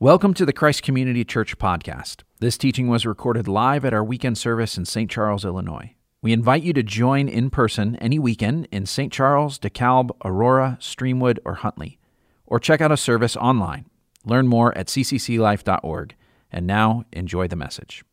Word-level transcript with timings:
Welcome 0.00 0.34
to 0.34 0.44
the 0.44 0.52
Christ 0.52 0.82
Community 0.82 1.24
Church 1.24 1.56
podcast. 1.56 2.24
This 2.40 2.58
teaching 2.58 2.88
was 2.88 3.06
recorded 3.06 3.46
live 3.46 3.84
at 3.84 3.94
our 3.94 4.02
weekend 4.02 4.36
service 4.36 4.76
in 4.76 4.86
St. 4.86 5.08
Charles, 5.08 5.44
Illinois. 5.44 5.94
We 6.20 6.32
invite 6.32 6.64
you 6.64 6.72
to 6.72 6.82
join 6.82 7.28
in 7.28 7.48
person 7.48 7.94
any 7.96 8.18
weekend 8.18 8.66
in 8.72 8.86
St. 8.86 9.12
Charles, 9.12 9.56
DeKalb, 9.56 10.10
Aurora, 10.24 10.78
Streamwood, 10.80 11.38
or 11.44 11.54
Huntley, 11.54 12.00
or 12.44 12.58
check 12.58 12.80
out 12.80 12.90
a 12.90 12.96
service 12.96 13.36
online. 13.36 13.86
Learn 14.24 14.48
more 14.48 14.76
at 14.76 14.88
ccclife.org. 14.88 16.16
And 16.50 16.66
now, 16.66 17.04
enjoy 17.12 17.46
the 17.46 17.54
message. 17.54 18.04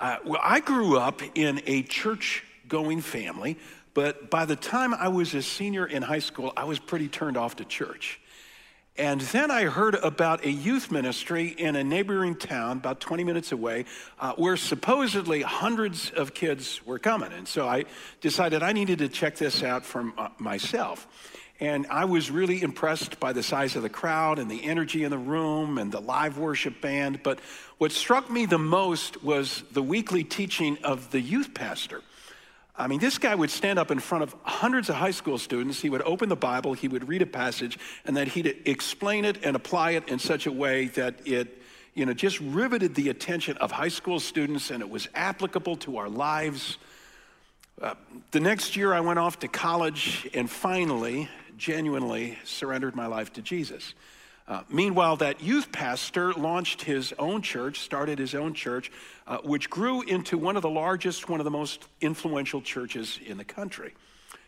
Uh, 0.00 0.16
well, 0.24 0.40
I 0.42 0.60
grew 0.60 0.96
up 0.96 1.20
in 1.34 1.60
a 1.66 1.82
church 1.82 2.42
going 2.68 3.02
family, 3.02 3.58
but 3.92 4.30
by 4.30 4.46
the 4.46 4.56
time 4.56 4.94
I 4.94 5.08
was 5.08 5.34
a 5.34 5.42
senior 5.42 5.84
in 5.84 6.00
high 6.00 6.20
school, 6.20 6.54
I 6.56 6.64
was 6.64 6.78
pretty 6.78 7.08
turned 7.08 7.36
off 7.36 7.56
to 7.56 7.66
church. 7.66 8.18
And 8.98 9.22
then 9.22 9.50
I 9.50 9.64
heard 9.64 9.94
about 9.94 10.44
a 10.44 10.50
youth 10.50 10.90
ministry 10.90 11.48
in 11.48 11.76
a 11.76 11.84
neighboring 11.84 12.36
town 12.36 12.76
about 12.76 13.00
20 13.00 13.24
minutes 13.24 13.50
away 13.50 13.86
uh, 14.20 14.34
where 14.34 14.56
supposedly 14.58 15.40
hundreds 15.40 16.10
of 16.10 16.34
kids 16.34 16.84
were 16.84 16.98
coming. 16.98 17.32
And 17.32 17.48
so 17.48 17.66
I 17.66 17.86
decided 18.20 18.62
I 18.62 18.72
needed 18.72 18.98
to 18.98 19.08
check 19.08 19.36
this 19.36 19.62
out 19.62 19.86
for 19.86 20.12
uh, 20.18 20.28
myself. 20.38 21.06
And 21.58 21.86
I 21.86 22.04
was 22.04 22.30
really 22.30 22.60
impressed 22.60 23.18
by 23.18 23.32
the 23.32 23.42
size 23.42 23.76
of 23.76 23.82
the 23.82 23.88
crowd 23.88 24.38
and 24.38 24.50
the 24.50 24.62
energy 24.64 25.04
in 25.04 25.10
the 25.10 25.16
room 25.16 25.78
and 25.78 25.90
the 25.90 26.00
live 26.00 26.36
worship 26.36 26.82
band. 26.82 27.22
But 27.22 27.38
what 27.78 27.92
struck 27.92 28.28
me 28.28 28.44
the 28.44 28.58
most 28.58 29.22
was 29.22 29.62
the 29.72 29.82
weekly 29.82 30.24
teaching 30.24 30.76
of 30.84 31.10
the 31.12 31.20
youth 31.20 31.54
pastor. 31.54 32.02
I 32.82 32.88
mean, 32.88 32.98
this 32.98 33.16
guy 33.16 33.32
would 33.32 33.50
stand 33.50 33.78
up 33.78 33.92
in 33.92 34.00
front 34.00 34.24
of 34.24 34.34
hundreds 34.42 34.88
of 34.88 34.96
high 34.96 35.12
school 35.12 35.38
students. 35.38 35.80
He 35.80 35.88
would 35.88 36.02
open 36.02 36.28
the 36.28 36.34
Bible, 36.34 36.72
he 36.72 36.88
would 36.88 37.06
read 37.06 37.22
a 37.22 37.26
passage, 37.26 37.78
and 38.04 38.16
then 38.16 38.26
he'd 38.26 38.62
explain 38.64 39.24
it 39.24 39.38
and 39.44 39.54
apply 39.54 39.92
it 39.92 40.08
in 40.08 40.18
such 40.18 40.46
a 40.46 40.52
way 40.52 40.86
that 40.88 41.24
it, 41.24 41.62
you 41.94 42.04
know, 42.04 42.12
just 42.12 42.40
riveted 42.40 42.96
the 42.96 43.08
attention 43.08 43.56
of 43.58 43.70
high 43.70 43.86
school 43.86 44.18
students 44.18 44.72
and 44.72 44.82
it 44.82 44.90
was 44.90 45.08
applicable 45.14 45.76
to 45.76 45.98
our 45.98 46.08
lives. 46.08 46.78
Uh, 47.80 47.94
the 48.32 48.40
next 48.40 48.74
year, 48.74 48.92
I 48.92 48.98
went 48.98 49.20
off 49.20 49.38
to 49.40 49.48
college 49.48 50.28
and 50.34 50.50
finally, 50.50 51.28
genuinely 51.56 52.36
surrendered 52.42 52.96
my 52.96 53.06
life 53.06 53.32
to 53.34 53.42
Jesus. 53.42 53.94
Uh, 54.52 54.62
meanwhile, 54.68 55.16
that 55.16 55.42
youth 55.42 55.72
pastor 55.72 56.34
launched 56.34 56.82
his 56.82 57.14
own 57.18 57.40
church, 57.40 57.80
started 57.80 58.18
his 58.18 58.34
own 58.34 58.52
church, 58.52 58.92
uh, 59.26 59.38
which 59.38 59.70
grew 59.70 60.02
into 60.02 60.36
one 60.36 60.56
of 60.56 60.62
the 60.62 60.68
largest, 60.68 61.26
one 61.26 61.40
of 61.40 61.44
the 61.44 61.50
most 61.50 61.88
influential 62.02 62.60
churches 62.60 63.18
in 63.24 63.38
the 63.38 63.44
country. 63.46 63.94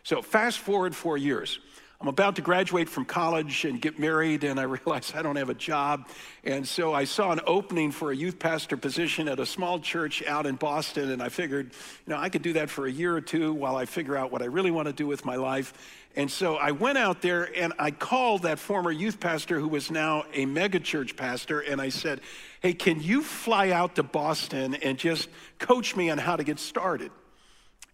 So, 0.03 0.21
fast 0.21 0.59
forward 0.59 0.95
four 0.95 1.17
years. 1.17 1.57
I'm 2.05 2.09
about 2.09 2.35
to 2.35 2.43
graduate 2.43 2.87
from 2.87 3.03
college 3.03 3.65
and 3.65 3.81
get 3.81 3.97
married, 3.97 4.43
and 4.43 4.59
I 4.59 4.63
realize 4.85 5.11
I 5.15 5.23
don't 5.23 5.37
have 5.37 5.49
a 5.49 5.55
job. 5.55 6.07
And 6.43 6.67
so 6.67 6.93
I 6.93 7.05
saw 7.05 7.31
an 7.31 7.39
opening 7.47 7.89
for 7.89 8.11
a 8.11 8.15
youth 8.15 8.37
pastor 8.37 8.77
position 8.77 9.27
at 9.27 9.39
a 9.39 9.45
small 9.47 9.79
church 9.79 10.23
out 10.27 10.45
in 10.45 10.53
Boston, 10.53 11.09
and 11.09 11.19
I 11.19 11.29
figured, 11.29 11.71
you 12.05 12.13
know, 12.13 12.17
I 12.17 12.29
could 12.29 12.43
do 12.43 12.53
that 12.53 12.69
for 12.69 12.85
a 12.85 12.91
year 12.91 13.15
or 13.15 13.21
two 13.21 13.53
while 13.53 13.75
I 13.75 13.85
figure 13.85 14.15
out 14.15 14.31
what 14.31 14.43
I 14.43 14.45
really 14.45 14.69
want 14.69 14.85
to 14.85 14.93
do 14.93 15.07
with 15.07 15.25
my 15.25 15.35
life. 15.35 15.73
And 16.15 16.29
so 16.29 16.57
I 16.57 16.69
went 16.69 16.99
out 16.99 17.23
there 17.23 17.49
and 17.57 17.73
I 17.79 17.89
called 17.89 18.43
that 18.43 18.59
former 18.59 18.91
youth 18.91 19.19
pastor 19.19 19.59
who 19.59 19.67
was 19.67 19.89
now 19.89 20.25
a 20.31 20.45
megachurch 20.45 21.17
pastor, 21.17 21.61
and 21.61 21.81
I 21.81 21.89
said, 21.89 22.21
Hey, 22.61 22.73
can 22.73 23.01
you 23.01 23.23
fly 23.23 23.71
out 23.71 23.95
to 23.95 24.03
Boston 24.03 24.75
and 24.75 24.99
just 24.99 25.27
coach 25.57 25.95
me 25.95 26.11
on 26.11 26.19
how 26.19 26.35
to 26.35 26.43
get 26.43 26.59
started? 26.59 27.09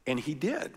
And 0.06 0.20
he 0.20 0.34
did. 0.34 0.74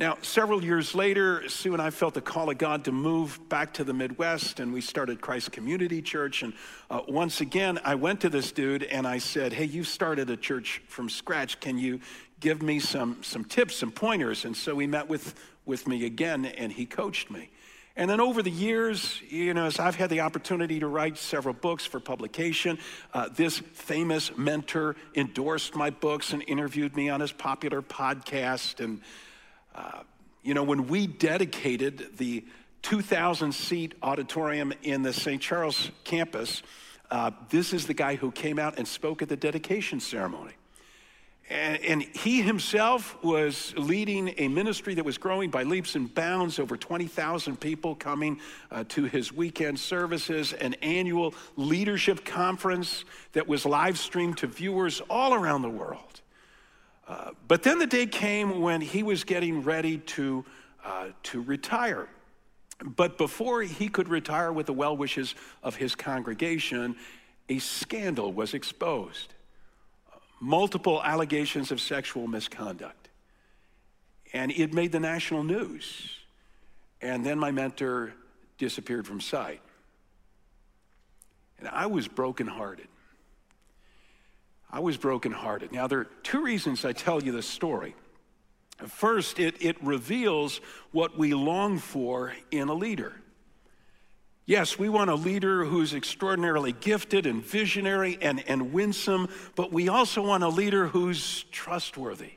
Now, 0.00 0.16
several 0.22 0.64
years 0.64 0.94
later, 0.94 1.46
Sue 1.50 1.74
and 1.74 1.82
I 1.82 1.90
felt 1.90 2.14
the 2.14 2.22
call 2.22 2.48
of 2.48 2.56
God 2.56 2.86
to 2.86 2.90
move 2.92 3.38
back 3.50 3.74
to 3.74 3.84
the 3.84 3.92
Midwest, 3.92 4.58
and 4.58 4.72
we 4.72 4.80
started 4.80 5.20
Christ 5.20 5.52
Community 5.52 6.00
Church. 6.00 6.42
And 6.42 6.54
uh, 6.90 7.02
once 7.06 7.42
again, 7.42 7.78
I 7.84 7.96
went 7.96 8.22
to 8.22 8.30
this 8.30 8.50
dude 8.50 8.84
and 8.84 9.06
I 9.06 9.18
said, 9.18 9.52
Hey, 9.52 9.66
you 9.66 9.84
started 9.84 10.30
a 10.30 10.38
church 10.38 10.80
from 10.88 11.10
scratch. 11.10 11.60
Can 11.60 11.76
you 11.76 12.00
give 12.40 12.62
me 12.62 12.78
some, 12.78 13.22
some 13.22 13.44
tips, 13.44 13.76
some 13.76 13.92
pointers? 13.92 14.46
And 14.46 14.56
so 14.56 14.78
he 14.78 14.86
met 14.86 15.06
with, 15.06 15.34
with 15.66 15.86
me 15.86 16.06
again, 16.06 16.46
and 16.46 16.72
he 16.72 16.86
coached 16.86 17.30
me. 17.30 17.50
And 17.94 18.08
then 18.08 18.20
over 18.20 18.42
the 18.42 18.50
years, 18.50 19.20
you 19.28 19.52
know, 19.52 19.66
as 19.66 19.78
I've 19.78 19.96
had 19.96 20.08
the 20.08 20.20
opportunity 20.20 20.80
to 20.80 20.86
write 20.86 21.18
several 21.18 21.52
books 21.52 21.84
for 21.84 22.00
publication, 22.00 22.78
uh, 23.12 23.28
this 23.28 23.58
famous 23.58 24.34
mentor 24.34 24.96
endorsed 25.14 25.74
my 25.74 25.90
books 25.90 26.32
and 26.32 26.42
interviewed 26.48 26.96
me 26.96 27.10
on 27.10 27.20
his 27.20 27.32
popular 27.32 27.82
podcast. 27.82 28.82
And 28.82 29.02
you 30.42 30.54
know, 30.54 30.62
when 30.62 30.88
we 30.88 31.06
dedicated 31.06 32.16
the 32.16 32.44
2,000 32.82 33.52
seat 33.52 33.94
auditorium 34.02 34.72
in 34.82 35.02
the 35.02 35.12
St. 35.12 35.40
Charles 35.40 35.90
campus, 36.04 36.62
uh, 37.10 37.30
this 37.50 37.72
is 37.72 37.86
the 37.86 37.94
guy 37.94 38.14
who 38.14 38.30
came 38.30 38.58
out 38.58 38.78
and 38.78 38.86
spoke 38.86 39.20
at 39.20 39.28
the 39.28 39.36
dedication 39.36 40.00
ceremony. 40.00 40.52
And, 41.50 41.84
and, 41.84 42.02
he 42.02 42.42
himself 42.42 43.22
was 43.24 43.74
leading 43.76 44.34
a 44.38 44.46
ministry 44.46 44.94
that 44.94 45.04
was 45.04 45.18
growing 45.18 45.50
by 45.50 45.64
leaps 45.64 45.96
and 45.96 46.14
bounds, 46.14 46.60
over 46.60 46.76
20,000 46.76 47.58
people 47.58 47.96
coming 47.96 48.38
uh, 48.70 48.84
to 48.90 49.04
his 49.04 49.32
weekend 49.32 49.80
services, 49.80 50.52
an 50.52 50.74
annual 50.74 51.34
leadership 51.56 52.24
conference 52.24 53.04
that 53.32 53.48
was 53.48 53.66
live 53.66 53.98
streamed 53.98 54.38
to 54.38 54.46
viewers 54.46 55.00
all 55.10 55.34
around 55.34 55.62
the 55.62 55.68
world. 55.68 56.20
Uh, 57.10 57.32
but 57.48 57.64
then 57.64 57.80
the 57.80 57.88
day 57.88 58.06
came 58.06 58.60
when 58.60 58.80
he 58.80 59.02
was 59.02 59.24
getting 59.24 59.64
ready 59.64 59.98
to, 59.98 60.44
uh, 60.84 61.08
to 61.24 61.42
retire. 61.42 62.08
But 62.84 63.18
before 63.18 63.62
he 63.62 63.88
could 63.88 64.08
retire 64.08 64.52
with 64.52 64.66
the 64.66 64.72
well 64.72 64.96
wishes 64.96 65.34
of 65.64 65.74
his 65.74 65.96
congregation, 65.96 66.94
a 67.48 67.58
scandal 67.58 68.32
was 68.32 68.54
exposed 68.54 69.34
multiple 70.40 71.02
allegations 71.04 71.70
of 71.70 71.80
sexual 71.80 72.26
misconduct. 72.26 73.08
And 74.32 74.50
it 74.50 74.72
made 74.72 74.92
the 74.92 75.00
national 75.00 75.42
news. 75.42 76.16
And 77.02 77.26
then 77.26 77.38
my 77.38 77.50
mentor 77.50 78.14
disappeared 78.56 79.06
from 79.06 79.20
sight. 79.20 79.60
And 81.58 81.68
I 81.68 81.86
was 81.86 82.08
brokenhearted. 82.08 82.88
I 84.72 84.80
was 84.80 84.96
brokenhearted. 84.96 85.72
Now, 85.72 85.86
there 85.86 86.00
are 86.00 86.08
two 86.22 86.42
reasons 86.42 86.84
I 86.84 86.92
tell 86.92 87.22
you 87.22 87.32
this 87.32 87.46
story. 87.46 87.94
First, 88.86 89.38
it, 89.38 89.56
it 89.60 89.82
reveals 89.82 90.60
what 90.92 91.18
we 91.18 91.34
long 91.34 91.78
for 91.78 92.32
in 92.50 92.68
a 92.68 92.74
leader. 92.74 93.14
Yes, 94.46 94.78
we 94.78 94.88
want 94.88 95.10
a 95.10 95.14
leader 95.14 95.64
who's 95.64 95.94
extraordinarily 95.94 96.72
gifted 96.72 97.26
and 97.26 97.44
visionary 97.44 98.18
and, 98.20 98.42
and 98.48 98.72
winsome, 98.72 99.28
but 99.54 99.72
we 99.72 99.88
also 99.88 100.22
want 100.22 100.42
a 100.42 100.48
leader 100.48 100.88
who's 100.88 101.44
trustworthy. 101.52 102.32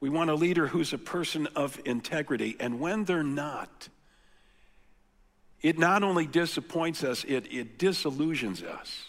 We 0.00 0.10
want 0.10 0.30
a 0.30 0.34
leader 0.34 0.66
who's 0.66 0.92
a 0.92 0.98
person 0.98 1.46
of 1.56 1.80
integrity. 1.84 2.56
And 2.60 2.80
when 2.80 3.04
they're 3.04 3.22
not, 3.22 3.88
it 5.60 5.78
not 5.78 6.02
only 6.02 6.26
disappoints 6.26 7.04
us, 7.04 7.24
it, 7.24 7.52
it 7.52 7.78
disillusions 7.78 8.62
us. 8.62 9.04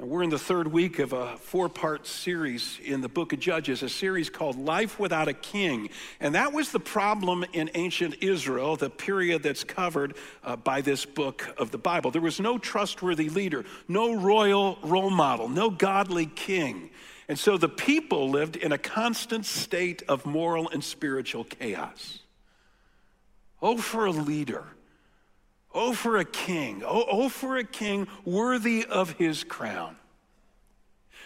And 0.00 0.08
we're 0.08 0.22
in 0.22 0.30
the 0.30 0.38
third 0.38 0.68
week 0.68 1.00
of 1.00 1.12
a 1.12 1.36
four 1.38 1.68
part 1.68 2.06
series 2.06 2.78
in 2.84 3.00
the 3.00 3.08
book 3.08 3.32
of 3.32 3.40
Judges, 3.40 3.82
a 3.82 3.88
series 3.88 4.30
called 4.30 4.56
Life 4.56 5.00
Without 5.00 5.26
a 5.26 5.32
King. 5.32 5.90
And 6.20 6.36
that 6.36 6.52
was 6.52 6.70
the 6.70 6.78
problem 6.78 7.44
in 7.52 7.68
ancient 7.74 8.14
Israel, 8.20 8.76
the 8.76 8.90
period 8.90 9.42
that's 9.42 9.64
covered 9.64 10.14
uh, 10.44 10.54
by 10.54 10.82
this 10.82 11.04
book 11.04 11.52
of 11.58 11.72
the 11.72 11.78
Bible. 11.78 12.12
There 12.12 12.22
was 12.22 12.38
no 12.38 12.58
trustworthy 12.58 13.28
leader, 13.28 13.64
no 13.88 14.14
royal 14.14 14.78
role 14.84 15.10
model, 15.10 15.48
no 15.48 15.68
godly 15.68 16.26
king. 16.26 16.90
And 17.26 17.36
so 17.36 17.58
the 17.58 17.68
people 17.68 18.30
lived 18.30 18.54
in 18.54 18.70
a 18.70 18.78
constant 18.78 19.46
state 19.46 20.04
of 20.06 20.24
moral 20.24 20.68
and 20.68 20.82
spiritual 20.84 21.42
chaos. 21.42 22.20
Oh, 23.60 23.78
for 23.78 24.06
a 24.06 24.12
leader 24.12 24.64
Oh, 25.74 25.92
for 25.92 26.16
a 26.16 26.24
king. 26.24 26.82
Oh, 26.84 27.04
oh, 27.08 27.28
for 27.28 27.56
a 27.56 27.64
king 27.64 28.08
worthy 28.24 28.84
of 28.84 29.12
his 29.12 29.44
crown. 29.44 29.96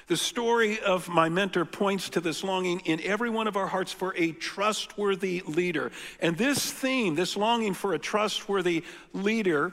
The 0.08 0.16
story 0.16 0.80
of 0.80 1.08
my 1.08 1.28
mentor 1.28 1.64
points 1.64 2.10
to 2.10 2.20
this 2.20 2.42
longing 2.42 2.80
in 2.80 3.00
every 3.02 3.30
one 3.30 3.46
of 3.46 3.56
our 3.56 3.68
hearts 3.68 3.92
for 3.92 4.14
a 4.16 4.32
trustworthy 4.32 5.42
leader. 5.46 5.92
And 6.20 6.36
this 6.36 6.72
theme, 6.72 7.14
this 7.14 7.36
longing 7.36 7.72
for 7.72 7.94
a 7.94 7.98
trustworthy 7.98 8.82
leader 9.12 9.72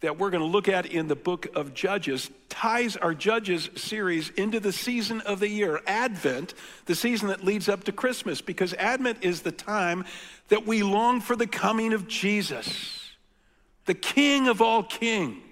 that 0.00 0.18
we're 0.18 0.30
going 0.30 0.42
to 0.42 0.48
look 0.48 0.68
at 0.68 0.86
in 0.86 1.06
the 1.06 1.14
book 1.14 1.46
of 1.54 1.74
Judges, 1.74 2.28
ties 2.48 2.96
our 2.96 3.14
Judges 3.14 3.70
series 3.76 4.30
into 4.30 4.58
the 4.58 4.72
season 4.72 5.20
of 5.20 5.38
the 5.38 5.48
year, 5.48 5.80
Advent, 5.86 6.54
the 6.86 6.96
season 6.96 7.28
that 7.28 7.44
leads 7.44 7.68
up 7.68 7.84
to 7.84 7.92
Christmas, 7.92 8.40
because 8.40 8.74
Advent 8.74 9.18
is 9.22 9.42
the 9.42 9.52
time 9.52 10.04
that 10.48 10.66
we 10.66 10.82
long 10.82 11.20
for 11.20 11.36
the 11.36 11.46
coming 11.46 11.92
of 11.92 12.08
Jesus 12.08 13.01
the 13.84 13.94
King 13.94 14.48
of 14.48 14.60
all 14.60 14.82
kings, 14.82 15.42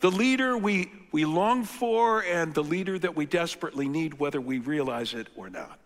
the 0.00 0.10
leader 0.10 0.56
we, 0.56 0.90
we 1.10 1.24
long 1.24 1.64
for, 1.64 2.22
and 2.22 2.54
the 2.54 2.62
leader 2.62 2.98
that 2.98 3.16
we 3.16 3.26
desperately 3.26 3.88
need, 3.88 4.14
whether 4.14 4.40
we 4.40 4.58
realize 4.58 5.14
it 5.14 5.28
or 5.36 5.50
not. 5.50 5.78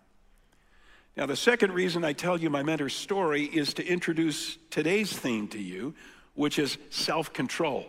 Now, 1.15 1.25
the 1.27 1.35
second 1.35 1.73
reason 1.73 2.03
I 2.03 2.13
tell 2.13 2.39
you 2.39 2.49
my 2.49 2.63
mentor's 2.63 2.95
story 2.95 3.43
is 3.43 3.73
to 3.75 3.85
introduce 3.85 4.57
today's 4.71 5.13
theme 5.13 5.47
to 5.49 5.59
you, 5.59 5.93
which 6.33 6.57
is 6.57 6.77
self 6.89 7.31
control. 7.31 7.85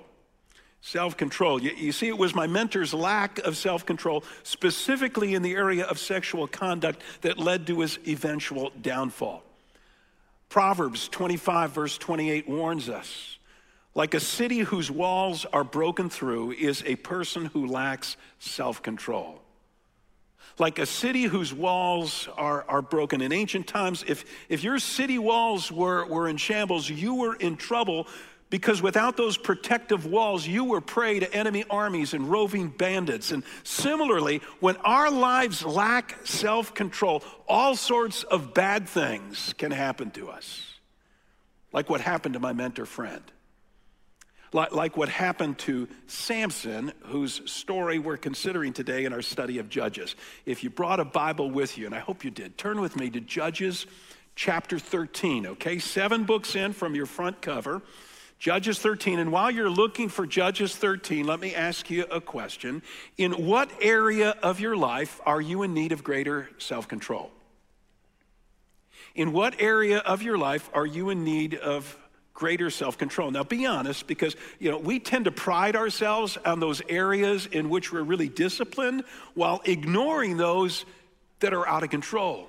Self 0.82 1.16
control. 1.16 1.62
You, 1.62 1.70
you, 1.70 1.92
see, 1.92 2.08
it 2.08 2.19
was 2.19 2.34
my 2.34 2.46
mentor's 2.46 2.92
lack 2.92 3.38
of 3.38 3.56
self 3.56 3.86
control, 3.86 4.25
specifically 4.42 5.34
in 5.34 5.40
the 5.40 5.54
area 5.54 5.84
of 5.86 5.98
sexual 5.98 6.46
conduct, 6.46 7.00
that 7.22 7.38
led 7.38 7.66
to 7.69 7.81
his 7.81 7.98
eventual 8.06 8.70
downfall. 8.82 9.42
Proverbs 10.55 11.09
25, 11.09 11.73
verse 11.73 11.99
28 11.99 12.49
warns 12.49 12.89
us 12.89 13.39
like 13.97 14.15
a 14.15 14.21
city 14.21 14.61
whose 14.61 14.89
walls 14.89 15.45
are 15.53 15.65
broken 15.65 16.09
through 16.09 16.53
is 16.53 16.81
a 16.87 16.95
person 16.95 17.47
who 17.47 17.67
lacks 17.67 18.17
self 18.39 18.81
control. 18.81 19.43
Like 20.61 20.79
a 20.79 20.87
city 20.87 21.25
whose 21.25 21.53
walls 21.53 22.29
are, 22.37 22.65
are 22.69 22.83
broken. 22.83 23.21
In 23.21 23.33
ancient 23.33 23.67
times, 23.67 24.05
if, 24.06 24.25
if 24.49 24.62
your 24.62 24.79
city 24.79 25.19
walls 25.19 25.73
were, 25.73 26.06
were 26.06 26.29
in 26.29 26.37
shambles, 26.37 26.89
you 26.89 27.17
were 27.17 27.35
in 27.35 27.56
trouble 27.56 28.06
because 28.55 28.81
without 28.81 29.17
those 29.17 29.37
protective 29.37 30.06
walls, 30.06 30.47
you 30.47 30.62
were 30.62 30.81
prey 30.81 31.19
to 31.19 31.35
enemy 31.35 31.65
armies 31.69 32.15
and 32.15 32.31
roving 32.31 32.69
bandits. 32.69 33.33
And 33.33 33.43
similarly, 33.65 34.43
when 34.61 34.77
our 34.77 35.11
lives 35.11 35.65
lack 35.65 36.25
self 36.25 36.73
control, 36.73 37.25
all 37.49 37.75
sorts 37.75 38.23
of 38.23 38.55
bad 38.55 38.89
things 38.89 39.56
can 39.59 39.73
happen 39.73 40.12
to 40.12 40.31
us. 40.31 40.62
Like 41.73 41.91
what 41.91 42.01
happened 42.01 42.35
to 42.35 42.39
my 42.39 42.53
mentor 42.53 42.87
friend. 42.87 43.25
Like, 44.53 44.71
like 44.71 44.97
what 44.97 45.09
happened 45.09 45.59
to 45.59 45.89
Samson, 46.06 46.93
whose 47.06 47.51
story 47.51 47.99
we're 47.99 48.17
considering 48.17 48.73
today 48.73 49.05
in 49.05 49.12
our 49.12 49.23
study 49.23 49.59
of 49.59 49.69
Judges. 49.69 50.15
If 50.47 50.62
you 50.62 50.71
brought 50.71 51.01
a 51.01 51.05
Bible 51.05 51.51
with 51.51 51.77
you, 51.77 51.87
and 51.87 51.95
I 51.95 51.99
hope 51.99 52.23
you 52.25 52.31
did, 52.31 52.56
turn 52.56 52.81
with 52.81 52.95
me 52.95 53.11
to 53.11 53.21
Judges 53.21 53.89
chapter 54.37 54.79
13, 54.79 55.45
okay? 55.49 55.81
Seven 55.81 56.23
books 56.23 56.55
in 56.55 56.73
from 56.73 56.95
your 56.95 57.06
front 57.06 57.43
cover. 57.43 57.83
Judges 58.38 58.78
13. 58.78 59.19
And 59.19 59.32
while 59.32 59.50
you're 59.50 59.70
looking 59.70 60.08
for 60.08 60.26
Judges 60.26 60.76
13, 60.76 61.26
let 61.26 61.40
me 61.40 61.54
ask 61.54 61.90
you 61.90 62.04
a 62.10 62.20
question. 62.20 62.82
In 63.16 63.46
what 63.46 63.70
area 63.81 64.36
of 64.42 64.60
your 64.60 64.76
life 64.76 65.20
are 65.25 65.40
you 65.40 65.62
in 65.62 65.75
need 65.75 65.92
of 65.92 66.04
greater 66.04 66.50
self 66.58 66.88
control? 66.88 67.31
In 69.14 69.32
what 69.32 69.60
area 69.60 69.98
of 69.98 70.22
your 70.22 70.36
life 70.36 70.69
are 70.75 70.86
you 70.86 71.10
in 71.10 71.25
need 71.25 71.54
of 71.54 71.98
greater 72.34 72.69
self-control. 72.69 73.31
Now 73.31 73.44
be 73.44 73.64
honest 73.64 74.06
because 74.06 74.36
you 74.58 74.70
know 74.70 74.78
we 74.78 74.98
tend 74.98 75.26
to 75.26 75.31
pride 75.31 75.76
ourselves 75.76 76.36
on 76.44 76.60
those 76.60 76.82
areas 76.88 77.46
in 77.46 77.70
which 77.70 77.92
we're 77.92 78.02
really 78.02 78.28
disciplined 78.28 79.04
while 79.34 79.62
ignoring 79.64 80.36
those 80.36 80.84
that 81.38 81.54
are 81.54 81.66
out 81.66 81.84
of 81.84 81.90
control. 81.90 82.48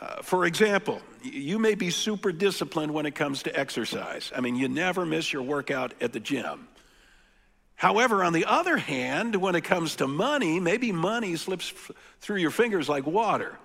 Uh, 0.00 0.22
for 0.22 0.44
example, 0.46 1.00
you 1.22 1.58
may 1.58 1.74
be 1.74 1.90
super 1.90 2.32
disciplined 2.32 2.92
when 2.92 3.06
it 3.06 3.14
comes 3.14 3.42
to 3.44 3.58
exercise. 3.58 4.32
I 4.34 4.40
mean, 4.40 4.56
you 4.56 4.68
never 4.68 5.04
miss 5.06 5.32
your 5.32 5.42
workout 5.42 5.94
at 6.00 6.12
the 6.12 6.20
gym. 6.20 6.68
However, 7.74 8.24
on 8.24 8.32
the 8.32 8.44
other 8.44 8.76
hand, 8.76 9.36
when 9.36 9.54
it 9.54 9.62
comes 9.62 9.96
to 9.96 10.08
money, 10.08 10.58
maybe 10.58 10.90
money 10.90 11.36
slips 11.36 11.72
through 12.20 12.38
your 12.38 12.50
fingers 12.50 12.88
like 12.88 13.06
water. 13.06 13.56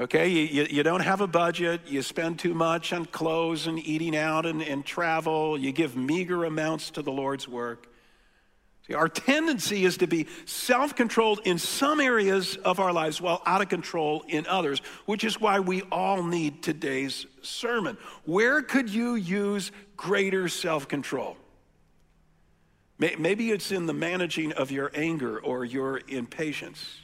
Okay, 0.00 0.28
you, 0.28 0.42
you, 0.42 0.66
you, 0.70 0.82
don't 0.82 1.00
have 1.00 1.20
a 1.20 1.26
budget, 1.26 1.82
you 1.86 2.00
spend 2.00 2.38
too 2.38 2.54
much 2.54 2.94
on 2.94 3.04
clothes 3.04 3.66
and 3.66 3.78
eating 3.78 4.16
out 4.16 4.46
and, 4.46 4.62
and 4.62 4.86
travel, 4.86 5.58
you 5.58 5.70
give 5.70 5.96
meager 5.96 6.44
amounts 6.44 6.90
to 6.92 7.02
the 7.02 7.12
Lord's 7.12 7.46
work. 7.46 7.91
See, 8.86 8.94
our 8.94 9.08
tendency 9.08 9.84
is 9.84 9.98
to 9.98 10.08
be 10.08 10.26
self 10.44 10.96
controlled 10.96 11.40
in 11.44 11.58
some 11.58 12.00
areas 12.00 12.56
of 12.56 12.80
our 12.80 12.92
lives 12.92 13.20
while 13.20 13.40
out 13.46 13.62
of 13.62 13.68
control 13.68 14.24
in 14.26 14.46
others, 14.46 14.80
which 15.06 15.22
is 15.22 15.40
why 15.40 15.60
we 15.60 15.82
all 15.82 16.24
need 16.24 16.62
today's 16.62 17.26
sermon. 17.42 17.96
Where 18.24 18.60
could 18.60 18.88
you 18.88 19.14
use 19.14 19.70
greater 19.96 20.48
self 20.48 20.88
control? 20.88 21.36
Maybe 22.98 23.50
it's 23.50 23.72
in 23.72 23.86
the 23.86 23.92
managing 23.92 24.52
of 24.52 24.70
your 24.70 24.90
anger 24.94 25.38
or 25.38 25.64
your 25.64 26.00
impatience. 26.08 27.00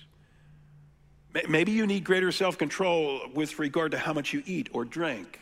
Maybe 1.48 1.72
you 1.72 1.86
need 1.86 2.04
greater 2.04 2.32
self 2.32 2.58
control 2.58 3.20
with 3.34 3.58
regard 3.58 3.92
to 3.92 3.98
how 3.98 4.12
much 4.12 4.32
you 4.32 4.42
eat 4.46 4.68
or 4.72 4.84
drink. 4.84 5.40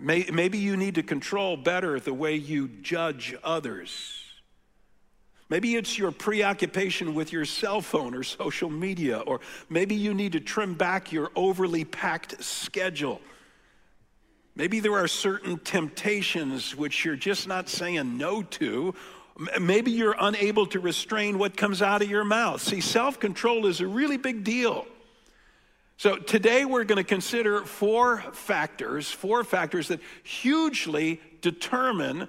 Maybe 0.00 0.58
you 0.58 0.76
need 0.76 0.96
to 0.96 1.02
control 1.02 1.56
better 1.56 1.98
the 1.98 2.14
way 2.14 2.36
you 2.36 2.68
judge 2.68 3.34
others. 3.42 4.25
Maybe 5.48 5.76
it's 5.76 5.96
your 5.96 6.10
preoccupation 6.10 7.14
with 7.14 7.32
your 7.32 7.44
cell 7.44 7.80
phone 7.80 8.14
or 8.14 8.24
social 8.24 8.68
media, 8.68 9.18
or 9.20 9.40
maybe 9.70 9.94
you 9.94 10.12
need 10.12 10.32
to 10.32 10.40
trim 10.40 10.74
back 10.74 11.12
your 11.12 11.30
overly 11.36 11.84
packed 11.84 12.42
schedule. 12.42 13.20
Maybe 14.56 14.80
there 14.80 14.94
are 14.94 15.06
certain 15.06 15.58
temptations 15.58 16.74
which 16.74 17.04
you're 17.04 17.14
just 17.14 17.46
not 17.46 17.68
saying 17.68 18.16
no 18.16 18.42
to. 18.42 18.94
Maybe 19.60 19.92
you're 19.92 20.16
unable 20.18 20.66
to 20.68 20.80
restrain 20.80 21.38
what 21.38 21.56
comes 21.56 21.82
out 21.82 22.02
of 22.02 22.10
your 22.10 22.24
mouth. 22.24 22.60
See, 22.62 22.80
self 22.80 23.20
control 23.20 23.66
is 23.66 23.80
a 23.80 23.86
really 23.86 24.16
big 24.16 24.42
deal. 24.42 24.86
So, 25.98 26.16
today 26.16 26.64
we're 26.64 26.84
going 26.84 26.96
to 26.96 27.04
consider 27.04 27.64
four 27.64 28.20
factors, 28.32 29.10
four 29.10 29.44
factors 29.44 29.88
that 29.88 30.00
hugely 30.24 31.20
determine 31.40 32.28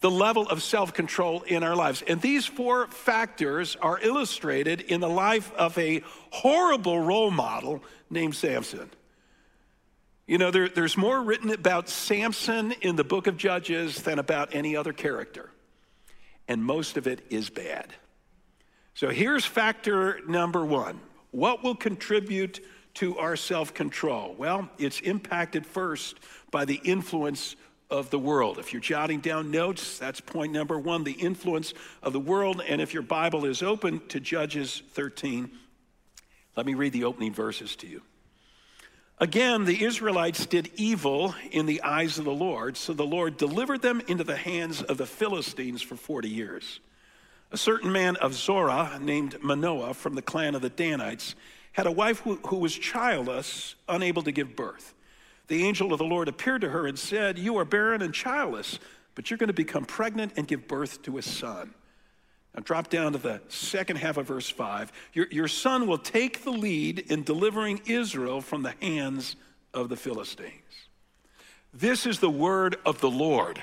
the 0.00 0.10
level 0.10 0.48
of 0.48 0.62
self 0.62 0.92
control 0.94 1.42
in 1.42 1.62
our 1.62 1.76
lives. 1.76 2.02
And 2.06 2.20
these 2.20 2.46
four 2.46 2.86
factors 2.88 3.76
are 3.76 3.98
illustrated 4.00 4.80
in 4.80 5.00
the 5.00 5.08
life 5.08 5.52
of 5.54 5.76
a 5.78 6.02
horrible 6.30 7.00
role 7.00 7.30
model 7.30 7.82
named 8.08 8.34
Samson. 8.34 8.90
You 10.26 10.38
know, 10.38 10.50
there, 10.50 10.68
there's 10.68 10.96
more 10.96 11.20
written 11.20 11.50
about 11.50 11.88
Samson 11.88 12.72
in 12.80 12.96
the 12.96 13.04
book 13.04 13.26
of 13.26 13.36
Judges 13.36 14.02
than 14.02 14.18
about 14.18 14.54
any 14.54 14.76
other 14.76 14.92
character, 14.92 15.50
and 16.48 16.64
most 16.64 16.96
of 16.96 17.06
it 17.06 17.26
is 17.30 17.50
bad. 17.50 17.92
So 18.94 19.08
here's 19.08 19.44
factor 19.44 20.20
number 20.26 20.64
one 20.64 21.00
what 21.30 21.62
will 21.62 21.74
contribute 21.74 22.64
to 22.94 23.18
our 23.18 23.36
self 23.36 23.74
control? 23.74 24.34
Well, 24.38 24.68
it's 24.78 25.00
impacted 25.00 25.66
first 25.66 26.18
by 26.50 26.64
the 26.64 26.80
influence 26.84 27.56
of 27.90 28.10
the 28.10 28.18
world. 28.18 28.58
If 28.58 28.72
you're 28.72 28.80
jotting 28.80 29.20
down 29.20 29.50
notes, 29.50 29.98
that's 29.98 30.20
point 30.20 30.52
number 30.52 30.78
one 30.78 31.04
the 31.04 31.12
influence 31.12 31.74
of 32.02 32.12
the 32.12 32.20
world. 32.20 32.62
And 32.66 32.80
if 32.80 32.94
your 32.94 33.02
Bible 33.02 33.44
is 33.44 33.62
open 33.62 34.00
to 34.08 34.20
Judges 34.20 34.82
13, 34.92 35.50
let 36.56 36.66
me 36.66 36.74
read 36.74 36.92
the 36.92 37.04
opening 37.04 37.34
verses 37.34 37.76
to 37.76 37.86
you. 37.86 38.02
Again, 39.18 39.64
the 39.64 39.84
Israelites 39.84 40.46
did 40.46 40.70
evil 40.76 41.34
in 41.50 41.66
the 41.66 41.82
eyes 41.82 42.18
of 42.18 42.24
the 42.24 42.32
Lord, 42.32 42.76
so 42.76 42.94
the 42.94 43.04
Lord 43.04 43.36
delivered 43.36 43.82
them 43.82 44.00
into 44.08 44.24
the 44.24 44.36
hands 44.36 44.80
of 44.80 44.96
the 44.96 45.06
Philistines 45.06 45.82
for 45.82 45.96
40 45.96 46.28
years. 46.28 46.80
A 47.52 47.58
certain 47.58 47.92
man 47.92 48.16
of 48.16 48.32
Zorah 48.32 48.98
named 49.00 49.42
Manoah 49.42 49.92
from 49.92 50.14
the 50.14 50.22
clan 50.22 50.54
of 50.54 50.62
the 50.62 50.70
Danites 50.70 51.34
had 51.72 51.86
a 51.86 51.92
wife 51.92 52.20
who, 52.20 52.36
who 52.46 52.56
was 52.56 52.72
childless, 52.72 53.74
unable 53.88 54.22
to 54.22 54.32
give 54.32 54.56
birth 54.56 54.94
the 55.50 55.66
angel 55.66 55.92
of 55.92 55.98
the 55.98 56.04
Lord 56.04 56.28
appeared 56.28 56.60
to 56.60 56.70
her 56.70 56.86
and 56.86 56.96
said, 56.96 57.36
You 57.36 57.58
are 57.58 57.64
barren 57.64 58.02
and 58.02 58.14
childless, 58.14 58.78
but 59.16 59.28
you're 59.28 59.36
going 59.36 59.48
to 59.48 59.52
become 59.52 59.84
pregnant 59.84 60.34
and 60.36 60.46
give 60.46 60.68
birth 60.68 61.02
to 61.02 61.18
a 61.18 61.22
son. 61.22 61.74
Now, 62.54 62.62
drop 62.62 62.88
down 62.88 63.12
to 63.12 63.18
the 63.18 63.42
second 63.48 63.96
half 63.96 64.16
of 64.16 64.28
verse 64.28 64.48
5. 64.48 64.92
Your, 65.12 65.26
your 65.32 65.48
son 65.48 65.88
will 65.88 65.98
take 65.98 66.44
the 66.44 66.52
lead 66.52 67.00
in 67.00 67.24
delivering 67.24 67.80
Israel 67.86 68.40
from 68.40 68.62
the 68.62 68.74
hands 68.80 69.34
of 69.74 69.88
the 69.88 69.96
Philistines. 69.96 70.52
This 71.74 72.06
is 72.06 72.20
the 72.20 72.30
word 72.30 72.76
of 72.86 73.00
the 73.00 73.10
Lord. 73.10 73.60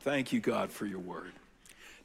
Thank 0.00 0.34
you, 0.34 0.40
God, 0.40 0.70
for 0.70 0.84
your 0.84 1.00
word. 1.00 1.32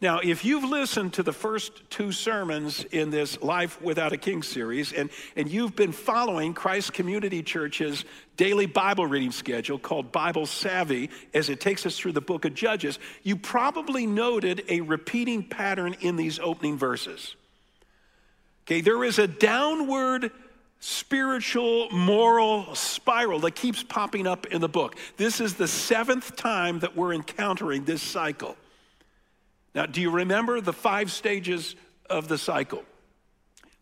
Now, 0.03 0.19
if 0.19 0.43
you've 0.43 0.65
listened 0.65 1.13
to 1.13 1.24
the 1.24 1.31
first 1.31 1.89
two 1.89 2.12
sermons 2.12 2.83
in 2.91 3.10
this 3.10 3.41
Life 3.41 3.81
Without 3.81 4.12
a 4.12 4.17
King 4.17 4.43
series, 4.43 4.91
and, 4.91 5.10
and 5.38 5.50
you've 5.50 5.77
been 5.77 5.93
following 5.93 6.53
Christ 6.53 6.91
Community 6.91 7.41
Church's 7.41 8.03
daily 8.36 8.65
Bible 8.65 9.07
reading 9.07 9.31
schedule 9.31 9.79
called 9.79 10.12
Bible 10.12 10.45
Savvy 10.45 11.10
as 11.33 11.50
it 11.50 11.62
takes 11.62 11.86
us 11.86 11.98
through 11.98 12.12
the 12.12 12.19
book 12.19 12.43
of 12.43 12.53
Judges, 12.53 13.00
you 13.24 13.38
probably 13.38 14.05
noted 14.05 14.65
a 14.67 14.81
repeating 14.81 15.41
pattern 15.41 15.95
in 16.01 16.17
these 16.17 16.38
opening 16.38 16.77
verses. 16.77 17.38
Okay, 18.65 18.81
there 18.81 19.05
is 19.05 19.19
a 19.19 19.27
downward 19.27 20.31
spiritual 20.81 21.89
moral 21.91 22.75
spiral 22.75 23.39
that 23.39 23.55
keeps 23.55 23.83
popping 23.83 24.27
up 24.27 24.48
in 24.48 24.60
the 24.60 24.67
book. 24.67 24.98
This 25.15 25.39
is 25.39 25.53
the 25.53 25.69
seventh 25.69 26.36
time 26.36 26.79
that 26.79 26.93
we're 26.93 27.13
encountering 27.13 27.86
this 27.86 28.01
cycle. 28.01 28.57
Now, 29.75 29.86
do 29.86 30.01
you 30.01 30.12
remember 30.12 30.62
the 30.62 30.74
five 30.74 31.12
stages 31.12 31.75
of 32.10 32.27
the 32.27 32.38
cycle? 32.38 32.84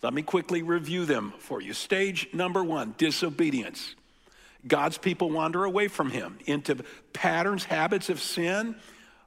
Let 0.02 0.14
me 0.14 0.22
quickly 0.22 0.64
review 0.64 1.06
them 1.06 1.34
for 1.38 1.62
you. 1.62 1.74
Stage 1.74 2.30
number 2.34 2.64
one 2.64 2.96
disobedience. 2.98 3.96
God's 4.68 4.98
people 4.98 5.30
wander 5.30 5.64
away 5.64 5.88
from 5.88 6.10
Him 6.10 6.38
into 6.46 6.84
patterns, 7.14 7.66
habits 7.66 8.10
of 8.10 8.20
sin, 8.20 8.76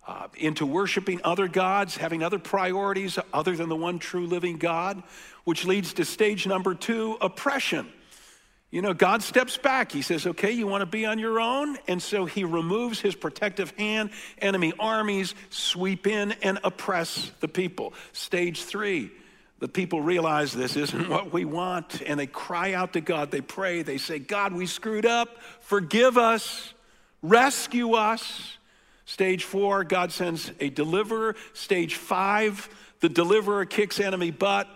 uh, 0.06 0.28
into 0.37 0.66
worshiping 0.66 1.21
other 1.25 1.49
gods, 1.49 1.97
having 1.97 2.23
other 2.23 2.38
priorities 2.38 3.18
other 3.33 3.56
than 3.56 3.68
the 3.68 3.76
one 3.76 3.99
true 3.99 4.26
living 4.26 4.59
God, 4.59 5.02
which 5.44 5.64
leads 5.64 5.94
to 5.94 6.04
stage 6.04 6.47
number 6.47 6.75
two 6.75 7.16
oppression. 7.21 7.88
You 8.75 8.83
know, 8.83 8.93
God 8.93 9.23
steps 9.23 9.57
back. 9.57 9.93
He 9.93 10.02
says, 10.02 10.26
okay, 10.26 10.50
you 10.50 10.66
want 10.66 10.83
to 10.83 10.87
be 10.87 11.07
on 11.07 11.21
your 11.21 11.38
own? 11.38 11.78
And 11.87 12.02
so 12.02 12.25
he 12.25 12.43
removes 12.43 12.99
his 12.99 13.14
protective 13.14 13.71
hand. 13.78 14.11
Enemy 14.38 14.73
armies 14.81 15.37
sweep 15.49 16.09
in 16.09 16.33
and 16.43 16.59
oppress 16.64 17.31
the 17.38 17.47
people. 17.47 17.95
Stage 18.11 18.64
three, 18.64 19.12
the 19.61 19.69
people 19.69 20.00
realize 20.00 20.52
this 20.52 20.75
isn't 20.75 21.09
what 21.09 21.33
we 21.33 21.45
want, 21.45 22.02
and 22.04 22.19
they 22.19 22.26
cry 22.26 22.73
out 22.73 22.95
to 22.95 23.00
God. 23.00 23.31
They 23.31 23.43
pray. 23.43 23.83
They 23.83 23.97
say, 23.97 24.19
God, 24.19 24.52
we 24.52 24.66
screwed 24.66 25.07
up. 25.07 25.40
Forgive 25.61 26.19
us. 26.19 26.75
Rescue 27.23 27.93
us. 27.93 28.59
Stage 29.04 29.45
four, 29.45 29.85
God 29.85 30.11
sends 30.11 30.50
a 30.59 30.69
deliverer. 30.69 31.37
Stage 31.52 31.95
five, 31.95 32.69
the 32.99 33.09
deliverer 33.09 33.66
kicks 33.66 34.00
enemy 34.00 34.33
butt 34.33 34.66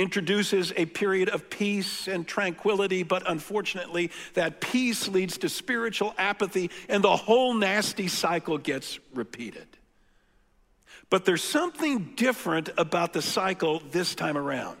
introduces 0.00 0.72
a 0.76 0.86
period 0.86 1.28
of 1.28 1.50
peace 1.50 2.08
and 2.08 2.26
tranquility, 2.26 3.02
but 3.02 3.22
unfortunately, 3.30 4.10
that 4.32 4.60
peace 4.60 5.06
leads 5.08 5.36
to 5.38 5.48
spiritual 5.48 6.14
apathy, 6.16 6.70
and 6.88 7.04
the 7.04 7.16
whole 7.16 7.52
nasty 7.52 8.08
cycle 8.08 8.56
gets 8.56 8.98
repeated. 9.14 9.66
But 11.10 11.24
there's 11.24 11.44
something 11.44 12.12
different 12.16 12.70
about 12.78 13.12
the 13.12 13.20
cycle 13.20 13.82
this 13.90 14.14
time 14.14 14.38
around. 14.38 14.78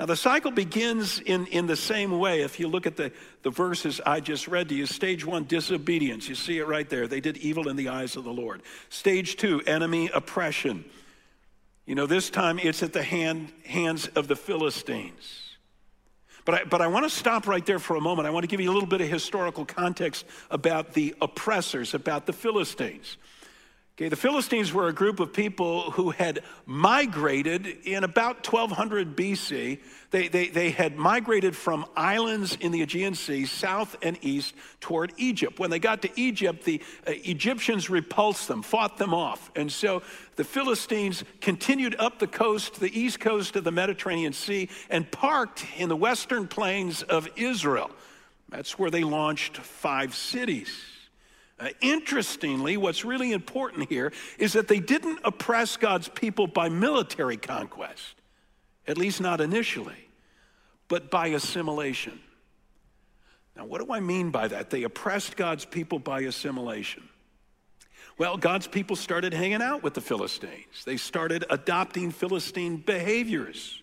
Now, 0.00 0.06
the 0.06 0.16
cycle 0.16 0.50
begins 0.50 1.20
in, 1.20 1.46
in 1.46 1.66
the 1.66 1.76
same 1.76 2.18
way. 2.18 2.42
If 2.42 2.60
you 2.60 2.68
look 2.68 2.86
at 2.86 2.96
the, 2.96 3.12
the 3.42 3.50
verses 3.50 4.00
I 4.06 4.20
just 4.20 4.46
read 4.46 4.68
to 4.68 4.74
you, 4.74 4.86
stage 4.86 5.24
one, 5.26 5.44
disobedience. 5.44 6.28
You 6.28 6.36
see 6.36 6.58
it 6.58 6.66
right 6.66 6.88
there. 6.88 7.08
They 7.08 7.20
did 7.20 7.36
evil 7.38 7.68
in 7.68 7.76
the 7.76 7.88
eyes 7.88 8.16
of 8.16 8.24
the 8.24 8.32
Lord. 8.32 8.62
Stage 8.90 9.36
two, 9.36 9.60
enemy 9.66 10.08
oppression. 10.14 10.84
You 11.88 11.94
know, 11.94 12.04
this 12.04 12.28
time 12.28 12.58
it's 12.58 12.82
at 12.82 12.92
the 12.92 13.02
hand, 13.02 13.50
hands 13.64 14.08
of 14.08 14.28
the 14.28 14.36
Philistines. 14.36 15.56
But 16.44 16.54
I, 16.54 16.64
but 16.64 16.82
I 16.82 16.86
want 16.86 17.06
to 17.06 17.10
stop 17.10 17.46
right 17.46 17.64
there 17.64 17.78
for 17.78 17.96
a 17.96 18.00
moment. 18.00 18.28
I 18.28 18.30
want 18.30 18.42
to 18.42 18.46
give 18.46 18.60
you 18.60 18.70
a 18.70 18.74
little 18.74 18.86
bit 18.86 19.00
of 19.00 19.08
historical 19.08 19.64
context 19.64 20.26
about 20.50 20.92
the 20.92 21.14
oppressors, 21.22 21.94
about 21.94 22.26
the 22.26 22.34
Philistines. 22.34 23.16
Okay, 23.98 24.08
the 24.08 24.14
Philistines 24.14 24.72
were 24.72 24.86
a 24.86 24.92
group 24.92 25.18
of 25.18 25.32
people 25.32 25.90
who 25.90 26.10
had 26.10 26.44
migrated 26.66 27.66
in 27.66 28.04
about 28.04 28.46
1200 28.46 29.16
BC. 29.16 29.80
They, 30.12 30.28
they, 30.28 30.46
they 30.50 30.70
had 30.70 30.94
migrated 30.94 31.56
from 31.56 31.84
islands 31.96 32.56
in 32.60 32.70
the 32.70 32.82
Aegean 32.82 33.16
Sea, 33.16 33.44
south 33.44 33.96
and 34.00 34.16
east, 34.22 34.54
toward 34.80 35.12
Egypt. 35.16 35.58
When 35.58 35.70
they 35.70 35.80
got 35.80 36.02
to 36.02 36.10
Egypt, 36.14 36.62
the 36.62 36.80
uh, 37.08 37.12
Egyptians 37.24 37.90
repulsed 37.90 38.46
them, 38.46 38.62
fought 38.62 38.98
them 38.98 39.12
off. 39.12 39.50
And 39.56 39.72
so 39.72 40.04
the 40.36 40.44
Philistines 40.44 41.24
continued 41.40 41.96
up 41.98 42.20
the 42.20 42.28
coast, 42.28 42.78
the 42.78 42.96
east 42.96 43.18
coast 43.18 43.56
of 43.56 43.64
the 43.64 43.72
Mediterranean 43.72 44.32
Sea, 44.32 44.68
and 44.90 45.10
parked 45.10 45.66
in 45.76 45.88
the 45.88 45.96
western 45.96 46.46
plains 46.46 47.02
of 47.02 47.28
Israel. 47.34 47.90
That's 48.48 48.78
where 48.78 48.92
they 48.92 49.02
launched 49.02 49.56
five 49.56 50.14
cities. 50.14 50.70
Uh, 51.60 51.68
interestingly, 51.80 52.76
what's 52.76 53.04
really 53.04 53.32
important 53.32 53.88
here 53.88 54.12
is 54.38 54.52
that 54.52 54.68
they 54.68 54.78
didn't 54.78 55.18
oppress 55.24 55.76
God's 55.76 56.08
people 56.08 56.46
by 56.46 56.68
military 56.68 57.36
conquest, 57.36 58.14
at 58.86 58.96
least 58.96 59.20
not 59.20 59.40
initially, 59.40 60.08
but 60.86 61.10
by 61.10 61.28
assimilation. 61.28 62.20
Now, 63.56 63.64
what 63.64 63.84
do 63.84 63.92
I 63.92 63.98
mean 63.98 64.30
by 64.30 64.46
that? 64.48 64.70
They 64.70 64.84
oppressed 64.84 65.36
God's 65.36 65.64
people 65.64 65.98
by 65.98 66.20
assimilation. 66.20 67.08
Well, 68.16 68.36
God's 68.36 68.68
people 68.68 68.94
started 68.94 69.32
hanging 69.32 69.62
out 69.62 69.82
with 69.82 69.94
the 69.94 70.00
Philistines. 70.00 70.84
They 70.84 70.96
started 70.96 71.44
adopting 71.50 72.12
Philistine 72.12 72.76
behaviors 72.76 73.82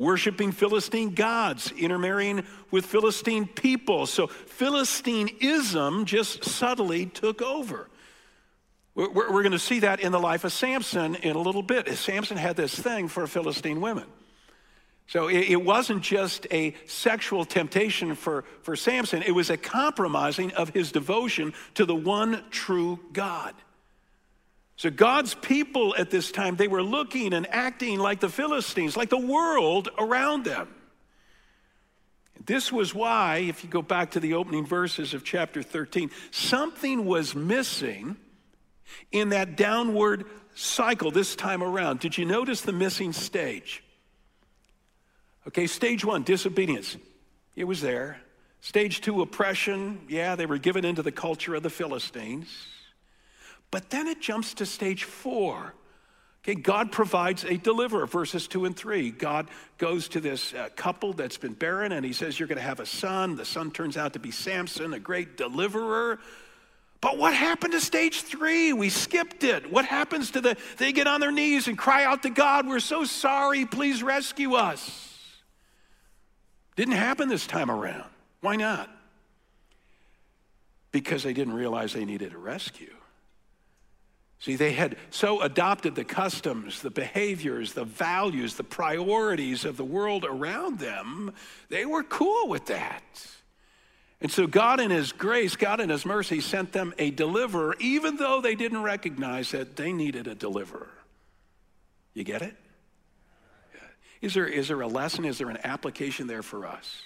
worshiping 0.00 0.50
Philistine 0.50 1.10
gods, 1.10 1.70
intermarrying 1.72 2.42
with 2.70 2.86
Philistine 2.86 3.46
people. 3.46 4.06
So 4.06 4.26
Philistineism 4.26 6.06
just 6.06 6.42
subtly 6.42 7.06
took 7.06 7.42
over. 7.42 7.88
We're, 8.94 9.42
going 9.42 9.52
to 9.52 9.58
see 9.58 9.80
that 9.80 10.00
in 10.00 10.10
the 10.10 10.18
life 10.18 10.44
of 10.44 10.52
Samson 10.52 11.14
in 11.16 11.36
a 11.36 11.38
little 11.38 11.62
bit. 11.62 11.86
Samson 11.96 12.36
had 12.36 12.56
this 12.56 12.76
thing 12.76 13.08
for 13.08 13.26
Philistine 13.26 13.80
women. 13.80 14.06
So 15.06 15.28
it, 15.28 15.50
it 15.50 15.62
wasn't 15.62 16.02
just 16.02 16.46
a 16.50 16.74
sexual 16.86 17.44
temptation 17.44 18.14
for, 18.14 18.44
for 18.62 18.76
Samson, 18.76 19.22
it 19.22 19.32
was 19.32 19.50
a 19.50 19.56
compromising 19.56 20.52
of 20.52 20.70
his 20.70 20.92
devotion 20.92 21.52
to 21.74 21.84
the 21.84 21.94
one 21.94 22.42
true 22.50 22.98
God. 23.12 23.54
So 24.80 24.88
God's 24.88 25.34
people 25.34 25.94
at 25.98 26.08
this 26.08 26.32
time, 26.32 26.56
they 26.56 26.66
were 26.66 26.82
looking 26.82 27.34
and 27.34 27.46
acting 27.52 27.98
like 27.98 28.18
the 28.18 28.30
Philistines, 28.30 28.96
like 28.96 29.10
the 29.10 29.18
world 29.18 29.90
around 29.98 30.46
them. 30.46 30.74
This 32.46 32.72
was 32.72 32.94
why, 32.94 33.44
if 33.46 33.62
you 33.62 33.68
go 33.68 33.82
back 33.82 34.12
to 34.12 34.20
the 34.20 34.32
opening 34.32 34.64
verses 34.64 35.12
of 35.12 35.22
chapter 35.22 35.62
13, 35.62 36.10
something 36.30 37.04
was 37.04 37.34
missing 37.34 38.16
in 39.12 39.28
that 39.28 39.54
downward 39.54 40.24
cycle 40.54 41.10
this 41.10 41.36
time 41.36 41.62
around. 41.62 42.00
Did 42.00 42.16
you 42.16 42.24
notice 42.24 42.62
the 42.62 42.72
missing 42.72 43.12
stage? 43.12 43.84
Okay, 45.46 45.66
stage 45.66 46.06
one, 46.06 46.22
disobedience. 46.22 46.96
It 47.54 47.64
was 47.64 47.82
there. 47.82 48.18
Stage 48.62 49.02
two, 49.02 49.20
oppression. 49.20 50.06
Yeah, 50.08 50.36
they 50.36 50.46
were 50.46 50.56
given 50.56 50.86
into 50.86 51.02
the 51.02 51.12
culture 51.12 51.54
of 51.54 51.62
the 51.62 51.68
Philistines. 51.68 52.48
But 53.70 53.90
then 53.90 54.06
it 54.08 54.20
jumps 54.20 54.54
to 54.54 54.66
stage 54.66 55.04
four. 55.04 55.74
Okay, 56.42 56.54
God 56.54 56.90
provides 56.90 57.44
a 57.44 57.58
deliverer, 57.58 58.06
verses 58.06 58.48
two 58.48 58.64
and 58.64 58.74
three. 58.74 59.10
God 59.10 59.48
goes 59.76 60.08
to 60.08 60.20
this 60.20 60.54
uh, 60.54 60.70
couple 60.74 61.12
that's 61.12 61.36
been 61.36 61.52
barren 61.52 61.92
and 61.92 62.04
he 62.04 62.14
says, 62.14 62.38
You're 62.38 62.48
going 62.48 62.56
to 62.56 62.62
have 62.62 62.80
a 62.80 62.86
son. 62.86 63.36
The 63.36 63.44
son 63.44 63.70
turns 63.70 63.96
out 63.96 64.14
to 64.14 64.18
be 64.18 64.30
Samson, 64.30 64.94
a 64.94 64.98
great 64.98 65.36
deliverer. 65.36 66.18
But 67.02 67.18
what 67.18 67.34
happened 67.34 67.72
to 67.72 67.80
stage 67.80 68.22
three? 68.22 68.72
We 68.72 68.88
skipped 68.88 69.44
it. 69.44 69.70
What 69.70 69.84
happens 69.84 70.32
to 70.32 70.40
the, 70.40 70.56
they 70.78 70.92
get 70.92 71.06
on 71.06 71.20
their 71.20 71.32
knees 71.32 71.68
and 71.68 71.76
cry 71.76 72.04
out 72.04 72.22
to 72.22 72.30
God, 72.30 72.66
We're 72.66 72.80
so 72.80 73.04
sorry, 73.04 73.66
please 73.66 74.02
rescue 74.02 74.54
us. 74.54 75.08
Didn't 76.76 76.94
happen 76.94 77.28
this 77.28 77.46
time 77.46 77.70
around. 77.70 78.08
Why 78.40 78.56
not? 78.56 78.90
Because 80.90 81.22
they 81.22 81.34
didn't 81.34 81.52
realize 81.52 81.92
they 81.92 82.06
needed 82.06 82.32
a 82.32 82.38
rescue. 82.38 82.94
See, 84.40 84.56
they 84.56 84.72
had 84.72 84.96
so 85.10 85.42
adopted 85.42 85.94
the 85.94 86.04
customs, 86.04 86.80
the 86.80 86.90
behaviors, 86.90 87.74
the 87.74 87.84
values, 87.84 88.54
the 88.54 88.64
priorities 88.64 89.66
of 89.66 89.76
the 89.76 89.84
world 89.84 90.24
around 90.24 90.78
them, 90.78 91.34
they 91.68 91.84
were 91.84 92.02
cool 92.02 92.48
with 92.48 92.66
that. 92.66 93.02
And 94.22 94.32
so, 94.32 94.46
God, 94.46 94.80
in 94.80 94.90
His 94.90 95.12
grace, 95.12 95.56
God, 95.56 95.80
in 95.80 95.90
His 95.90 96.06
mercy, 96.06 96.40
sent 96.40 96.72
them 96.72 96.94
a 96.98 97.10
deliverer, 97.10 97.76
even 97.80 98.16
though 98.16 98.40
they 98.40 98.54
didn't 98.54 98.82
recognize 98.82 99.50
that 99.50 99.76
they 99.76 99.92
needed 99.92 100.26
a 100.26 100.34
deliverer. 100.34 100.90
You 102.14 102.24
get 102.24 102.40
it? 102.40 102.56
Is 104.22 104.34
there, 104.34 104.46
is 104.46 104.68
there 104.68 104.80
a 104.80 104.86
lesson? 104.86 105.26
Is 105.26 105.38
there 105.38 105.50
an 105.50 105.58
application 105.64 106.26
there 106.26 106.42
for 106.42 106.66
us? 106.66 107.02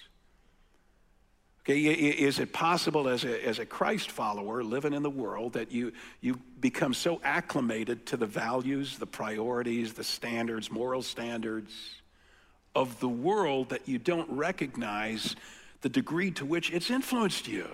Okay, 1.64 1.80
is 1.80 2.40
it 2.40 2.52
possible 2.52 3.09
as 3.09 3.25
a, 3.25 3.47
as 3.47 3.59
a 3.59 3.64
Christ 3.64 4.11
follower 4.11 4.62
living 4.62 4.92
in 4.92 5.02
the 5.02 5.09
world 5.09 5.54
that 5.54 5.73
you, 5.73 5.92
you 6.21 6.38
become 6.61 6.92
so 6.92 7.23
acclimated 7.25 8.04
to 8.06 8.18
the 8.18 8.26
values, 8.26 8.99
the 8.99 9.06
priorities, 9.06 9.94
the 9.94 10.04
standards, 10.04 10.71
moral 10.71 11.00
standards 11.00 11.73
of 12.75 13.00
the 13.00 13.09
world 13.09 13.71
that 13.71 13.88
you 13.88 13.99
don't 13.99 14.30
recognize 14.30 15.37
the 15.80 15.88
degree 15.88 16.30
to 16.33 16.44
which 16.44 16.71
it's 16.71 16.90
influenced 16.90 17.49
you? 17.49 17.66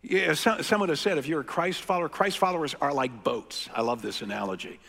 Yeah, 0.00 0.32
someone 0.32 0.88
has 0.88 1.00
said 1.00 1.18
if 1.18 1.26
you're 1.26 1.40
a 1.40 1.44
Christ 1.44 1.82
follower, 1.82 2.08
Christ 2.08 2.38
followers 2.38 2.74
are 2.80 2.94
like 2.94 3.24
boats. 3.24 3.68
I 3.74 3.82
love 3.82 4.00
this 4.00 4.22
analogy. 4.22 4.80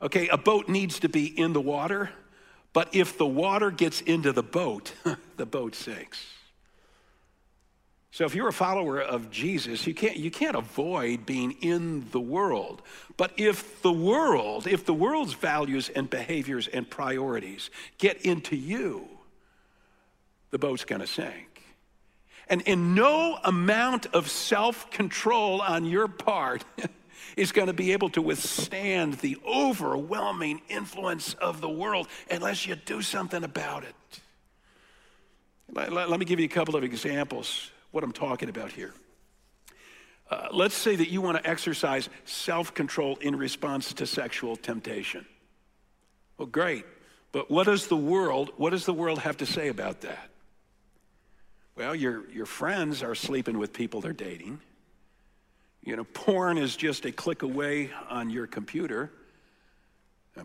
Okay, 0.00 0.28
a 0.28 0.38
boat 0.38 0.68
needs 0.68 1.00
to 1.00 1.08
be 1.08 1.26
in 1.26 1.52
the 1.52 1.60
water, 1.60 2.10
but 2.72 2.94
if 2.94 3.18
the 3.18 3.26
water 3.26 3.72
gets 3.72 4.02
into 4.02 4.30
the 4.32 4.44
boat, 4.44 4.92
the 5.36 5.46
boat 5.46 5.74
sinks. 5.74 6.35
So 8.10 8.24
if 8.24 8.34
you're 8.34 8.48
a 8.48 8.52
follower 8.52 9.00
of 9.00 9.30
Jesus, 9.30 9.86
you 9.86 9.94
can't, 9.94 10.16
you 10.16 10.30
can't 10.30 10.56
avoid 10.56 11.26
being 11.26 11.52
in 11.60 12.08
the 12.12 12.20
world. 12.20 12.80
But 13.16 13.32
if 13.36 13.82
the 13.82 13.92
world, 13.92 14.66
if 14.66 14.86
the 14.86 14.94
world's 14.94 15.34
values 15.34 15.90
and 15.90 16.08
behaviors 16.08 16.66
and 16.68 16.88
priorities 16.88 17.70
get 17.98 18.22
into 18.22 18.56
you, 18.56 19.06
the 20.50 20.58
boat's 20.58 20.84
going 20.84 21.02
to 21.02 21.06
sink. 21.06 21.62
And 22.48 22.62
in 22.62 22.94
no 22.94 23.38
amount 23.44 24.06
of 24.06 24.30
self 24.30 24.90
control 24.90 25.60
on 25.60 25.84
your 25.84 26.08
part 26.08 26.64
is 27.36 27.52
going 27.52 27.66
to 27.66 27.74
be 27.74 27.92
able 27.92 28.08
to 28.10 28.22
withstand 28.22 29.14
the 29.14 29.36
overwhelming 29.46 30.62
influence 30.68 31.34
of 31.34 31.60
the 31.60 31.68
world 31.68 32.08
unless 32.30 32.66
you 32.66 32.76
do 32.76 33.02
something 33.02 33.42
about 33.42 33.82
it. 33.82 34.20
Let, 35.72 35.92
let, 35.92 36.08
let 36.08 36.20
me 36.20 36.24
give 36.24 36.38
you 36.38 36.46
a 36.46 36.48
couple 36.48 36.76
of 36.76 36.84
examples 36.84 37.72
what 37.96 38.04
I'm 38.04 38.12
talking 38.12 38.50
about 38.50 38.72
here. 38.72 38.92
Uh, 40.30 40.48
let's 40.52 40.74
say 40.74 40.96
that 40.96 41.08
you 41.08 41.22
want 41.22 41.42
to 41.42 41.48
exercise 41.48 42.10
self 42.26 42.74
control 42.74 43.16
in 43.22 43.34
response 43.34 43.94
to 43.94 44.06
sexual 44.06 44.54
temptation. 44.54 45.24
Well, 46.36 46.44
great. 46.44 46.84
But 47.32 47.50
what 47.50 47.64
does 47.64 47.86
the 47.86 47.96
world, 47.96 48.50
what 48.58 48.70
does 48.70 48.84
the 48.84 48.92
world 48.92 49.20
have 49.20 49.38
to 49.38 49.46
say 49.46 49.68
about 49.68 50.02
that? 50.02 50.28
Well, 51.74 51.94
your, 51.94 52.28
your 52.30 52.44
friends 52.44 53.02
are 53.02 53.14
sleeping 53.14 53.56
with 53.56 53.72
people 53.72 54.02
they're 54.02 54.12
dating. 54.12 54.60
You 55.82 55.96
know, 55.96 56.04
porn 56.04 56.58
is 56.58 56.76
just 56.76 57.06
a 57.06 57.12
click 57.12 57.42
away 57.42 57.90
on 58.10 58.28
your 58.28 58.46
computer. 58.46 59.10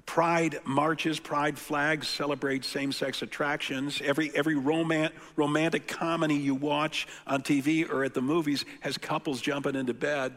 Pride 0.06 0.60
marches, 0.64 1.20
pride 1.20 1.60
flags 1.60 2.08
celebrate 2.08 2.64
same 2.64 2.94
sex 2.94 3.22
attractions. 3.22 4.02
Every, 4.02 4.32
every 4.34 4.56
romant, 4.56 5.12
romantic 5.36 5.88
comedy 5.88 6.36
you 6.36 6.56
watch 6.56 7.08
on 7.28 7.42
TV 7.42 7.90
or 7.90 8.06
at 8.06 8.14
the 8.14 8.22
movies 8.22 8.64
has 8.80 8.98
couples 8.98 9.42
jumping 9.42 9.76
into 9.76 9.94
bed. 9.94 10.34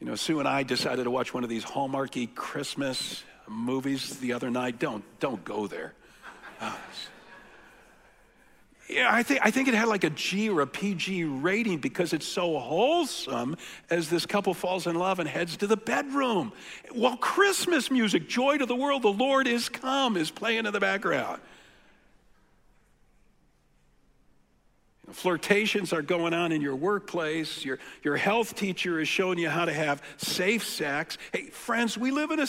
You 0.00 0.06
know, 0.06 0.14
Sue 0.14 0.38
and 0.38 0.48
I 0.48 0.62
decided 0.62 1.04
to 1.04 1.10
watch 1.10 1.34
one 1.34 1.44
of 1.44 1.50
these 1.50 1.64
Hallmarky 1.64 2.34
Christmas 2.34 3.24
movies 3.46 4.18
the 4.20 4.32
other 4.32 4.50
night. 4.50 4.78
Don't, 4.78 5.04
don't 5.20 5.44
go 5.44 5.66
there. 5.66 5.92
Uh, 6.60 6.74
yeah, 8.88 9.08
I 9.10 9.22
think, 9.22 9.40
I 9.42 9.50
think 9.50 9.68
it 9.68 9.74
had 9.74 9.88
like 9.88 10.04
a 10.04 10.10
G 10.10 10.48
or 10.48 10.62
a 10.62 10.66
PG 10.66 11.24
rating 11.24 11.78
because 11.78 12.12
it's 12.14 12.26
so 12.26 12.58
wholesome 12.58 13.56
as 13.90 14.08
this 14.08 14.24
couple 14.24 14.54
falls 14.54 14.86
in 14.86 14.96
love 14.96 15.18
and 15.18 15.28
heads 15.28 15.58
to 15.58 15.66
the 15.66 15.76
bedroom. 15.76 16.52
While 16.92 17.18
Christmas 17.18 17.90
music, 17.90 18.28
Joy 18.28 18.58
to 18.58 18.66
the 18.66 18.74
World, 18.74 19.02
the 19.02 19.12
Lord 19.12 19.46
is 19.46 19.68
come, 19.68 20.16
is 20.16 20.30
playing 20.30 20.64
in 20.64 20.72
the 20.72 20.80
background. 20.80 21.40
Flirtations 25.12 25.92
are 25.92 26.02
going 26.02 26.34
on 26.34 26.52
in 26.52 26.60
your 26.60 26.76
workplace. 26.76 27.64
Your, 27.64 27.78
your 28.02 28.16
health 28.16 28.54
teacher 28.54 29.00
is 29.00 29.08
showing 29.08 29.38
you 29.38 29.48
how 29.48 29.64
to 29.64 29.72
have 29.72 30.02
safe 30.18 30.66
sex. 30.66 31.16
Hey, 31.32 31.44
friends, 31.44 31.96
we 31.96 32.10
live 32.10 32.30
in 32.30 32.40
a 32.40 32.46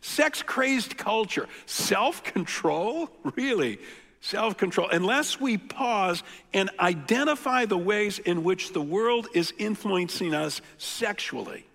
sex 0.00 0.42
crazed 0.42 0.96
culture. 0.96 1.48
Self 1.66 2.22
control? 2.22 3.10
Really? 3.36 3.78
Self 4.22 4.56
control. 4.56 4.88
Unless 4.88 5.40
we 5.40 5.58
pause 5.58 6.22
and 6.54 6.70
identify 6.78 7.66
the 7.66 7.76
ways 7.76 8.20
in 8.20 8.44
which 8.44 8.72
the 8.72 8.80
world 8.80 9.26
is 9.34 9.52
influencing 9.58 10.32
us 10.32 10.60
sexually, 10.78 11.66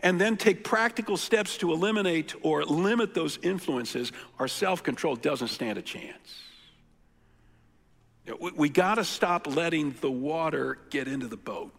and 0.00 0.18
then 0.18 0.38
take 0.38 0.64
practical 0.64 1.18
steps 1.18 1.58
to 1.58 1.72
eliminate 1.72 2.34
or 2.40 2.64
limit 2.64 3.12
those 3.12 3.38
influences, 3.42 4.12
our 4.38 4.48
self 4.48 4.82
control 4.82 5.14
doesn't 5.14 5.48
stand 5.48 5.76
a 5.76 5.82
chance. 5.82 6.42
We, 8.56 8.70
got 8.70 8.94
to 8.94 9.04
stop 9.04 9.46
letting 9.46 9.94
the 10.00 10.10
water 10.10 10.78
get 10.88 11.06
into 11.06 11.26
the 11.26 11.36
boat. 11.36 11.74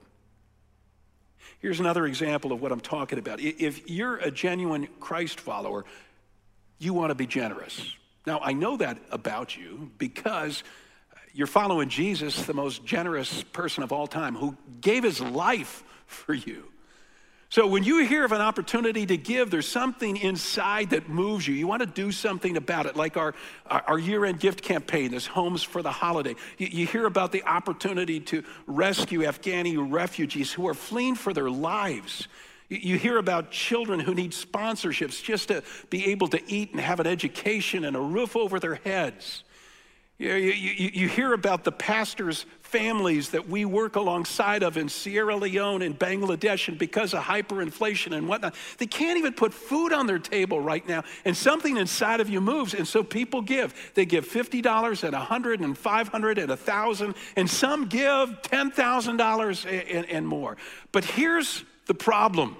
Here's 1.59 1.79
another 1.79 2.05
example 2.05 2.51
of 2.51 2.61
what 2.61 2.71
I'm 2.71 2.79
talking 2.79 3.17
about. 3.17 3.39
If 3.39 3.89
you're 3.89 4.17
a 4.17 4.29
genuine 4.29 4.87
Christ 4.99 5.39
follower, 5.39 5.83
you 6.77 6.93
want 6.93 7.09
to 7.09 7.15
be 7.15 7.25
generous. 7.25 7.95
Now, 8.25 8.39
I 8.41 8.53
know 8.53 8.77
that 8.77 8.97
about 9.11 9.57
you 9.57 9.91
because 9.97 10.63
you're 11.33 11.47
following 11.47 11.89
Jesus, 11.89 12.45
the 12.45 12.53
most 12.53 12.85
generous 12.85 13.43
person 13.43 13.83
of 13.83 13.91
all 13.91 14.07
time, 14.07 14.35
who 14.35 14.55
gave 14.81 15.03
his 15.03 15.21
life 15.21 15.83
for 16.05 16.33
you. 16.33 16.65
So 17.49 17.67
when 17.67 17.83
you 17.83 18.05
hear 18.05 18.23
of 18.23 18.31
an 18.31 18.39
opportunity 18.39 19.05
to 19.05 19.17
give, 19.17 19.51
there's 19.51 19.67
something 19.67 20.15
inside 20.15 20.91
that 20.91 21.09
moves 21.09 21.45
you. 21.45 21.53
You 21.53 21.67
want 21.67 21.81
to 21.81 21.85
do 21.85 22.11
something 22.13 22.55
about 22.55 22.85
it, 22.85 22.95
like 22.95 23.17
our, 23.17 23.35
our 23.65 23.99
year-end 23.99 24.39
gift 24.39 24.61
campaign, 24.61 25.11
this 25.11 25.27
Homes 25.27 25.61
for 25.61 25.81
the 25.81 25.91
Holiday. 25.91 26.35
You, 26.57 26.67
you 26.67 26.87
hear 26.87 27.05
about 27.05 27.33
the 27.33 27.43
opportunity 27.43 28.21
to 28.21 28.45
rescue 28.67 29.23
Afghani 29.23 29.75
refugees 29.77 30.53
who 30.53 30.65
are 30.69 30.73
fleeing 30.73 31.15
for 31.15 31.33
their 31.33 31.49
lives. 31.49 32.29
You 32.71 32.97
hear 32.97 33.17
about 33.17 33.51
children 33.51 33.99
who 33.99 34.15
need 34.15 34.31
sponsorships 34.31 35.21
just 35.21 35.49
to 35.49 35.61
be 35.89 36.05
able 36.11 36.29
to 36.29 36.41
eat 36.49 36.71
and 36.71 36.79
have 36.79 37.01
an 37.01 37.07
education 37.07 37.83
and 37.83 37.97
a 37.97 37.99
roof 37.99 38.37
over 38.37 38.61
their 38.61 38.75
heads. 38.75 39.43
You, 40.17 40.35
you, 40.35 40.91
you, 40.93 41.09
hear 41.09 41.33
about 41.33 41.63
the 41.65 41.71
pastors' 41.71 42.45
families 42.61 43.31
that 43.31 43.49
we 43.49 43.65
work 43.65 43.97
alongside 43.97 44.63
of 44.63 44.77
in 44.77 44.87
Sierra 44.87 45.35
Leone 45.35 45.81
and 45.81 45.97
Bangladesh, 45.97 46.69
and 46.69 46.77
because 46.77 47.13
of 47.13 47.23
hyperinflation 47.23 48.15
and 48.15 48.27
whatnot, 48.27 48.55
they 48.77 48.85
can't 48.85 49.17
even 49.17 49.33
put 49.33 49.51
food 49.53 49.91
on 49.91 50.05
their 50.05 50.19
table 50.19 50.61
right 50.61 50.87
now. 50.87 51.03
And 51.25 51.35
something 51.35 51.75
inside 51.75 52.21
of 52.21 52.29
you 52.29 52.39
moves, 52.39 52.73
and 52.73 52.87
so 52.87 53.03
people 53.03 53.41
give. 53.41 53.91
They 53.95 54.05
give 54.05 54.25
$50 54.25 55.03
and 55.03 55.13
100 55.13 55.59
and 55.59 55.77
500 55.77 56.37
and 56.37 56.49
1,000, 56.49 57.15
and 57.35 57.49
some 57.49 57.87
give 57.87 58.29
$10,000 58.43 60.05
and 60.07 60.27
more. 60.27 60.55
But 60.91 61.03
here's 61.03 61.65
the 61.91 61.95
problem 61.95 62.55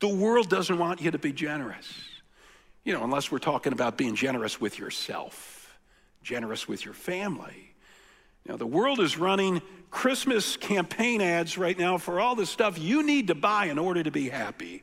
the 0.00 0.08
world 0.08 0.50
doesn't 0.50 0.76
want 0.76 1.00
you 1.00 1.12
to 1.12 1.20
be 1.20 1.32
generous. 1.32 1.86
You 2.82 2.94
know, 2.94 3.04
unless 3.04 3.30
we're 3.30 3.38
talking 3.38 3.72
about 3.72 3.96
being 3.96 4.16
generous 4.16 4.60
with 4.60 4.76
yourself, 4.76 5.78
generous 6.20 6.66
with 6.66 6.84
your 6.84 6.94
family. 6.94 7.72
Now, 8.44 8.56
the 8.56 8.66
world 8.66 8.98
is 8.98 9.16
running 9.16 9.62
Christmas 9.92 10.56
campaign 10.56 11.20
ads 11.20 11.56
right 11.56 11.78
now 11.78 11.96
for 11.96 12.18
all 12.18 12.34
the 12.34 12.44
stuff 12.44 12.76
you 12.76 13.04
need 13.04 13.28
to 13.28 13.36
buy 13.36 13.66
in 13.66 13.78
order 13.78 14.02
to 14.02 14.10
be 14.10 14.30
happy. 14.30 14.82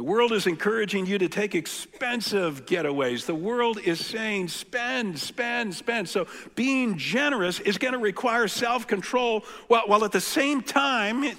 The 0.00 0.04
world 0.04 0.32
is 0.32 0.46
encouraging 0.46 1.04
you 1.04 1.18
to 1.18 1.28
take 1.28 1.54
expensive 1.54 2.64
getaways. 2.64 3.26
The 3.26 3.34
world 3.34 3.78
is 3.78 4.02
saying 4.02 4.48
spend, 4.48 5.18
spend, 5.18 5.74
spend. 5.74 6.08
So 6.08 6.26
being 6.54 6.96
generous 6.96 7.60
is 7.60 7.76
going 7.76 7.92
to 7.92 7.98
require 7.98 8.48
self 8.48 8.86
control 8.86 9.44
while, 9.68 9.82
while 9.84 10.02
at 10.06 10.12
the 10.12 10.18
same 10.18 10.62
time, 10.62 11.30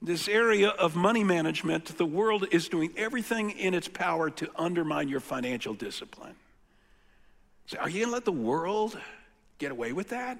this 0.00 0.28
area 0.28 0.68
of 0.68 0.94
money 0.94 1.24
management, 1.24 1.98
the 1.98 2.06
world 2.06 2.46
is 2.52 2.68
doing 2.68 2.92
everything 2.96 3.50
in 3.50 3.74
its 3.74 3.88
power 3.88 4.30
to 4.30 4.48
undermine 4.54 5.08
your 5.08 5.18
financial 5.18 5.74
discipline. 5.74 6.36
So 7.66 7.78
are 7.78 7.88
you 7.88 8.02
going 8.02 8.10
to 8.10 8.14
let 8.14 8.24
the 8.24 8.30
world 8.30 8.96
get 9.58 9.72
away 9.72 9.92
with 9.92 10.10
that? 10.10 10.38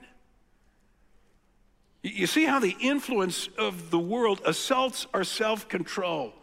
You 2.04 2.28
see 2.28 2.44
how 2.44 2.60
the 2.60 2.76
influence 2.80 3.48
of 3.58 3.90
the 3.90 3.98
world 3.98 4.42
assaults 4.44 5.08
our 5.12 5.24
self 5.24 5.68
control. 5.68 6.34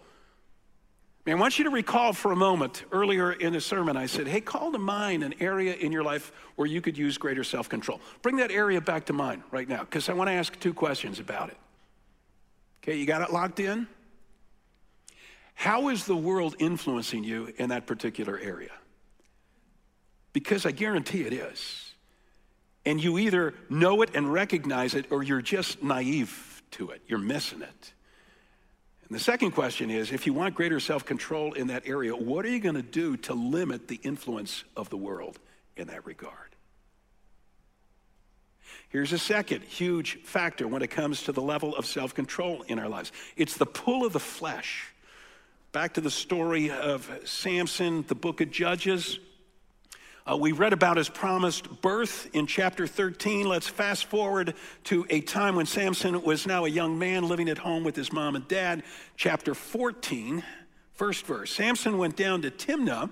I 1.28 1.34
want 1.34 1.58
you 1.58 1.64
to 1.64 1.72
recall 1.72 2.14
for 2.14 2.32
a 2.32 2.36
moment 2.36 2.86
earlier 2.92 3.32
in 3.32 3.54
the 3.54 3.62
sermon, 3.62 3.98
I 3.98 4.06
said, 4.06 4.28
hey, 4.28 4.42
call 4.42 4.72
to 4.72 4.78
mind 4.78 5.24
an 5.24 5.34
area 5.40 5.74
in 5.74 5.92
your 5.92 6.04
life 6.04 6.32
where 6.56 6.68
you 6.68 6.82
could 6.82 6.98
use 6.98 7.18
greater 7.18 7.44
self 7.44 7.68
control. 7.68 8.00
Bring 8.22 8.38
that 8.38 8.52
area 8.52 8.80
back 8.80 9.06
to 9.08 9.14
mind 9.14 9.42
right 9.50 9.68
now, 9.68 9.80
because 9.80 10.08
I 10.08 10.14
want 10.14 10.28
to 10.30 10.34
ask 10.34 10.58
two 10.60 10.74
questions 10.74 11.20
about 11.20 11.50
it. 11.50 11.58
Okay, 12.84 12.98
you 12.98 13.08
got 13.08 13.22
it 13.22 13.34
locked 13.34 13.60
in? 13.60 13.88
How 15.56 15.90
is 15.90 16.06
the 16.06 16.16
world 16.16 16.56
influencing 16.60 17.24
you 17.24 17.52
in 17.58 17.70
that 17.70 17.88
particular 17.88 18.38
area? 18.38 18.72
Because 20.32 20.66
I 20.66 20.72
guarantee 20.72 21.22
it 21.22 21.34
is. 21.34 21.94
And 22.86 23.04
you 23.04 23.18
either 23.18 23.56
know 23.68 24.04
it 24.04 24.12
and 24.14 24.32
recognize 24.32 24.94
it, 24.94 25.12
or 25.12 25.24
you're 25.24 25.42
just 25.42 25.82
naive 25.82 26.62
to 26.72 26.92
it. 26.92 27.02
You're 27.08 27.18
missing 27.18 27.64
it. 27.64 27.94
And 29.08 29.16
the 29.16 29.22
second 29.22 29.52
question 29.52 29.92
is 29.92 30.12
if 30.12 30.26
you 30.26 30.34
want 30.34 30.56
greater 30.56 30.80
self 30.80 31.06
control 31.06 31.54
in 31.54 31.68
that 31.68 31.84
area, 31.86 32.16
what 32.16 32.46
are 32.46 32.50
you 32.50 32.60
going 32.60 32.76
to 32.76 32.82
do 32.82 33.18
to 33.18 33.34
limit 33.34 33.88
the 33.88 34.00
influence 34.04 34.64
of 34.76 34.90
the 34.90 34.98
world 34.98 35.40
in 35.78 35.88
that 35.88 36.06
regard? 36.06 36.56
Here's 38.90 39.14
a 39.14 39.18
second 39.18 39.62
huge 39.64 40.22
factor 40.24 40.68
when 40.68 40.82
it 40.82 40.90
comes 40.90 41.24
to 41.24 41.32
the 41.32 41.42
level 41.42 41.76
of 41.76 41.86
self 41.86 42.16
control 42.16 42.64
in 42.64 42.80
our 42.80 42.90
lives 42.90 43.12
it's 43.36 43.58
the 43.58 43.66
pull 43.66 44.06
of 44.06 44.14
the 44.14 44.20
flesh. 44.20 44.92
Back 45.72 45.96
to 45.96 46.02
the 46.02 46.12
story 46.12 46.72
of 46.72 47.12
Samson, 47.26 48.06
the 48.08 48.16
book 48.16 48.40
of 48.40 48.50
Judges. 48.50 49.20
Uh, 50.28 50.36
we 50.36 50.52
read 50.54 50.74
about 50.74 50.98
his 50.98 51.08
promised 51.08 51.82
birth 51.82 52.28
in 52.34 52.48
chapter 52.48 52.88
13. 52.88 53.48
Let's 53.48 53.68
fast 53.68 54.06
forward 54.06 54.56
to 54.86 55.06
a 55.12 55.22
time 55.22 55.56
when 55.56 55.68
Samson 55.68 56.24
was 56.24 56.48
now 56.48 56.66
a 56.66 56.70
young 56.70 56.98
man 56.98 57.28
living 57.28 57.48
at 57.48 57.60
home 57.60 57.84
with 57.84 57.96
his 57.96 58.12
mom 58.12 58.36
and 58.36 58.48
dad. 58.48 58.82
Chapter 59.18 59.54
14, 59.54 60.44
first 60.94 61.28
verse. 61.28 61.52
Samson 61.52 62.00
went 62.00 62.16
down 62.16 62.42
to 62.42 62.50
Timnah 62.50 63.12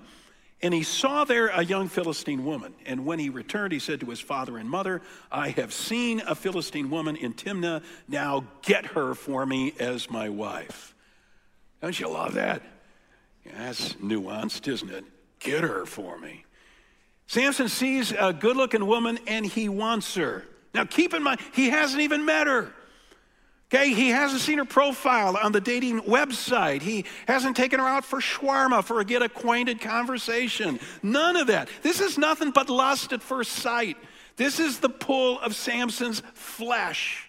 and 0.60 0.74
he 0.74 0.82
saw 0.82 1.24
there 1.24 1.48
a 1.48 1.62
young 1.62 1.88
Philistine 1.88 2.44
woman. 2.44 2.74
And 2.84 3.06
when 3.06 3.20
he 3.20 3.28
returned, 3.28 3.72
he 3.72 3.78
said 3.78 4.00
to 4.00 4.06
his 4.06 4.20
father 4.20 4.58
and 4.58 4.68
mother, 4.68 5.00
I 5.30 5.50
have 5.50 5.72
seen 5.72 6.20
a 6.26 6.34
Philistine 6.34 6.90
woman 6.90 7.14
in 7.14 7.34
Timnah. 7.34 7.84
Now 8.08 8.44
get 8.62 8.86
her 8.86 9.14
for 9.14 9.46
me 9.46 9.72
as 9.78 10.10
my 10.10 10.30
wife. 10.30 10.96
Don't 11.80 12.00
you 12.00 12.08
love 12.08 12.34
that? 12.34 12.62
Yeah, 13.46 13.52
that's 13.58 13.92
nuanced, 13.94 14.66
isn't 14.66 14.90
it? 14.90 15.04
Get 15.38 15.62
her 15.62 15.86
for 15.86 16.18
me. 16.18 16.44
Samson 17.26 17.68
sees 17.68 18.12
a 18.12 18.32
good 18.32 18.56
looking 18.56 18.86
woman 18.86 19.18
and 19.26 19.44
he 19.46 19.68
wants 19.68 20.14
her. 20.14 20.44
Now 20.74 20.84
keep 20.84 21.14
in 21.14 21.22
mind, 21.22 21.40
he 21.52 21.70
hasn't 21.70 22.02
even 22.02 22.24
met 22.24 22.46
her. 22.46 22.72
Okay, 23.72 23.92
he 23.92 24.10
hasn't 24.10 24.40
seen 24.40 24.58
her 24.58 24.64
profile 24.64 25.36
on 25.36 25.50
the 25.50 25.60
dating 25.60 26.02
website. 26.02 26.82
He 26.82 27.06
hasn't 27.26 27.56
taken 27.56 27.80
her 27.80 27.88
out 27.88 28.04
for 28.04 28.20
shawarma 28.20 28.84
for 28.84 29.00
a 29.00 29.04
get 29.04 29.22
acquainted 29.22 29.80
conversation. 29.80 30.78
None 31.02 31.36
of 31.36 31.48
that. 31.48 31.68
This 31.82 32.00
is 32.00 32.16
nothing 32.16 32.50
but 32.50 32.68
lust 32.68 33.12
at 33.12 33.22
first 33.22 33.52
sight. 33.52 33.96
This 34.36 34.60
is 34.60 34.78
the 34.78 34.88
pull 34.88 35.40
of 35.40 35.56
Samson's 35.56 36.22
flesh. 36.34 37.28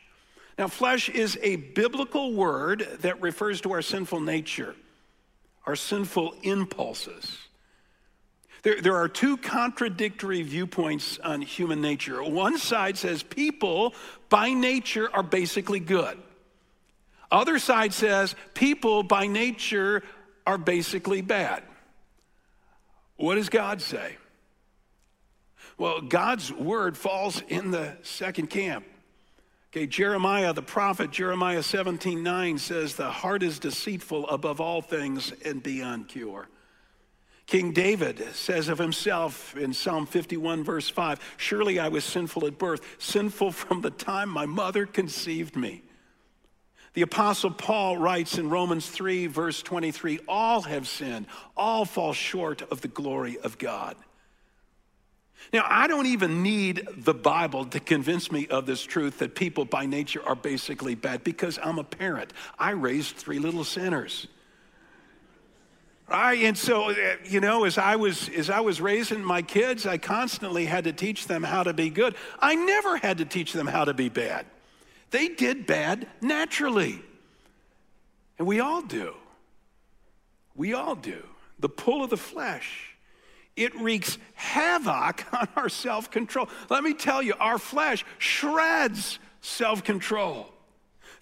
Now, 0.57 0.67
flesh 0.67 1.09
is 1.09 1.37
a 1.41 1.55
biblical 1.55 2.33
word 2.33 2.87
that 3.01 3.21
refers 3.21 3.61
to 3.61 3.71
our 3.71 3.81
sinful 3.81 4.21
nature, 4.21 4.75
our 5.65 5.75
sinful 5.75 6.35
impulses. 6.43 7.44
There, 8.65 8.81
there 8.81 8.95
are 8.95 9.07
two 9.07 9.37
contradictory 9.37 10.41
viewpoints 10.41 11.19
on 11.19 11.43
human 11.43 11.81
nature. 11.81 12.23
One 12.23 12.57
side 12.57 12.97
says 12.97 13.21
people 13.21 13.93
by 14.27 14.53
nature 14.53 15.07
are 15.13 15.21
basically 15.21 15.79
good. 15.79 16.17
Other 17.31 17.59
side 17.59 17.93
says 17.93 18.33
people 18.55 19.03
by 19.03 19.27
nature 19.27 20.01
are 20.47 20.57
basically 20.57 21.21
bad. 21.21 21.61
What 23.17 23.35
does 23.35 23.49
God 23.49 23.83
say? 23.83 24.17
Well, 25.77 26.01
God's 26.01 26.51
word 26.51 26.97
falls 26.97 27.43
in 27.47 27.69
the 27.69 27.95
second 28.01 28.49
camp. 28.49 28.83
Okay, 29.69 29.85
Jeremiah, 29.85 30.53
the 30.53 30.63
prophet, 30.63 31.11
Jeremiah 31.11 31.61
17 31.61 32.23
9 32.23 32.57
says, 32.57 32.95
The 32.95 33.11
heart 33.11 33.43
is 33.43 33.59
deceitful 33.59 34.27
above 34.27 34.59
all 34.59 34.81
things 34.81 35.33
and 35.45 35.61
beyond 35.61 36.07
cure. 36.07 36.47
King 37.47 37.73
David 37.73 38.33
says 38.33 38.69
of 38.69 38.79
himself 38.79 39.55
in 39.55 39.73
Psalm 39.73 40.07
51, 40.07 40.63
verse 40.63 40.89
5 40.89 41.19
Surely 41.37 41.79
I 41.79 41.89
was 41.89 42.03
sinful 42.03 42.45
at 42.47 42.57
birth, 42.57 42.81
sinful 42.97 43.51
from 43.51 43.81
the 43.81 43.91
time 43.91 44.29
my 44.29 44.45
mother 44.45 44.85
conceived 44.85 45.55
me. 45.55 45.83
The 46.93 47.03
Apostle 47.03 47.51
Paul 47.51 47.97
writes 47.97 48.37
in 48.37 48.49
Romans 48.49 48.87
3, 48.89 49.27
verse 49.27 49.61
23 49.61 50.19
All 50.27 50.61
have 50.61 50.87
sinned, 50.87 51.27
all 51.55 51.85
fall 51.85 52.13
short 52.13 52.63
of 52.71 52.81
the 52.81 52.87
glory 52.87 53.37
of 53.37 53.57
God. 53.57 53.95
Now, 55.53 55.65
I 55.67 55.87
don't 55.87 56.07
even 56.07 56.41
need 56.41 56.87
the 56.97 57.13
Bible 57.13 57.65
to 57.65 57.79
convince 57.79 58.31
me 58.31 58.47
of 58.47 58.65
this 58.65 58.81
truth 58.81 59.19
that 59.19 59.35
people 59.35 59.65
by 59.65 59.85
nature 59.85 60.25
are 60.25 60.35
basically 60.35 60.95
bad 60.95 61.23
because 61.23 61.59
I'm 61.61 61.77
a 61.77 61.83
parent. 61.83 62.33
I 62.57 62.71
raised 62.71 63.17
three 63.17 63.37
little 63.37 63.63
sinners. 63.63 64.27
Right? 66.07 66.43
And 66.43 66.57
so, 66.57 66.91
uh, 66.91 66.95
you 67.23 67.39
know, 67.39 67.63
as 67.63 67.77
I 67.79 67.95
was 67.95 68.29
as 68.29 68.49
I 68.51 68.59
was 68.59 68.79
raising 68.79 69.23
my 69.23 69.41
kids, 69.41 69.87
I 69.87 69.97
constantly 69.97 70.65
had 70.65 70.83
to 70.83 70.93
teach 70.93 71.25
them 71.25 71.41
how 71.41 71.63
to 71.63 71.73
be 71.73 71.89
good. 71.89 72.15
I 72.39 72.53
never 72.53 72.97
had 72.97 73.17
to 73.17 73.25
teach 73.25 73.53
them 73.53 73.65
how 73.65 73.85
to 73.85 73.93
be 73.93 74.09
bad. 74.09 74.45
They 75.09 75.29
did 75.29 75.65
bad 75.65 76.07
naturally. 76.21 77.01
And 78.37 78.47
we 78.47 78.59
all 78.59 78.81
do. 78.81 79.15
We 80.55 80.73
all 80.73 80.95
do. 80.95 81.23
The 81.59 81.69
pull 81.69 82.03
of 82.03 82.09
the 82.09 82.17
flesh. 82.17 82.95
It 83.55 83.73
wreaks 83.79 84.17
havoc 84.33 85.25
on 85.33 85.47
our 85.55 85.69
self 85.69 86.11
control. 86.11 86.49
Let 86.69 86.83
me 86.83 86.93
tell 86.93 87.21
you, 87.21 87.33
our 87.39 87.57
flesh 87.57 88.05
shreds 88.17 89.19
self 89.41 89.83
control. 89.83 90.51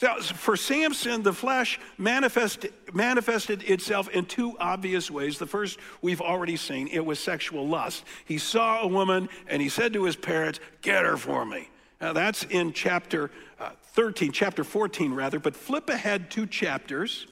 Now, 0.04 0.18
for 0.18 0.58
Samson, 0.58 1.24
the 1.24 1.32
flesh 1.32 1.80
manifest, 1.98 2.66
manifested 2.92 3.64
itself 3.64 4.10
in 4.10 4.26
two 4.26 4.58
obvious 4.60 5.10
ways. 5.10 5.38
The 5.38 5.48
first 5.48 5.80
we've 6.02 6.20
already 6.20 6.58
seen 6.58 6.90
it 6.90 7.06
was 7.06 7.22
sexual 7.22 7.70
lust. 7.70 8.04
He 8.26 8.38
saw 8.38 8.82
a 8.82 8.88
woman 8.88 9.30
and 9.48 9.62
he 9.62 9.70
said 9.70 9.94
to 9.94 10.04
his 10.04 10.18
parents, 10.18 10.60
Get 10.82 11.06
her 11.06 11.16
for 11.16 11.46
me. 11.46 11.70
Now, 12.02 12.12
that's 12.12 12.44
in 12.44 12.74
chapter 12.74 13.32
uh, 13.62 13.70
13, 13.94 14.34
chapter 14.34 14.66
14, 14.66 15.14
rather, 15.14 15.40
but 15.40 15.56
flip 15.56 15.90
ahead 15.90 16.30
two 16.30 16.48
chapters 16.48 17.26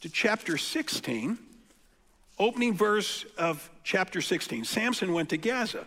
to 0.00 0.08
chapter 0.08 0.56
16, 0.56 1.36
opening 2.38 2.74
verse 2.74 3.24
of 3.36 3.68
chapter 3.82 4.20
16. 4.20 4.64
Samson 4.64 5.12
went 5.14 5.30
to 5.30 5.36
Gaza, 5.36 5.84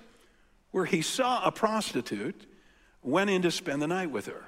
where 0.72 0.84
he 0.84 1.02
saw 1.02 1.46
a 1.46 1.54
prostitute, 1.54 2.46
went 3.02 3.30
in 3.30 3.44
to 3.44 3.52
spend 3.52 3.82
the 3.82 3.88
night 3.88 4.12
with 4.12 4.26
her. 4.26 4.47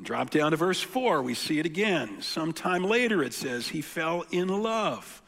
Drop 0.00 0.30
down 0.30 0.52
to 0.52 0.56
verse 0.56 0.80
4, 0.80 1.22
we 1.22 1.34
see 1.34 1.58
it 1.58 1.66
again. 1.66 2.22
Sometime 2.22 2.82
later, 2.82 3.22
it 3.22 3.34
says, 3.34 3.68
he 3.68 3.82
fell 3.82 4.24
in 4.30 4.48
love, 4.48 5.22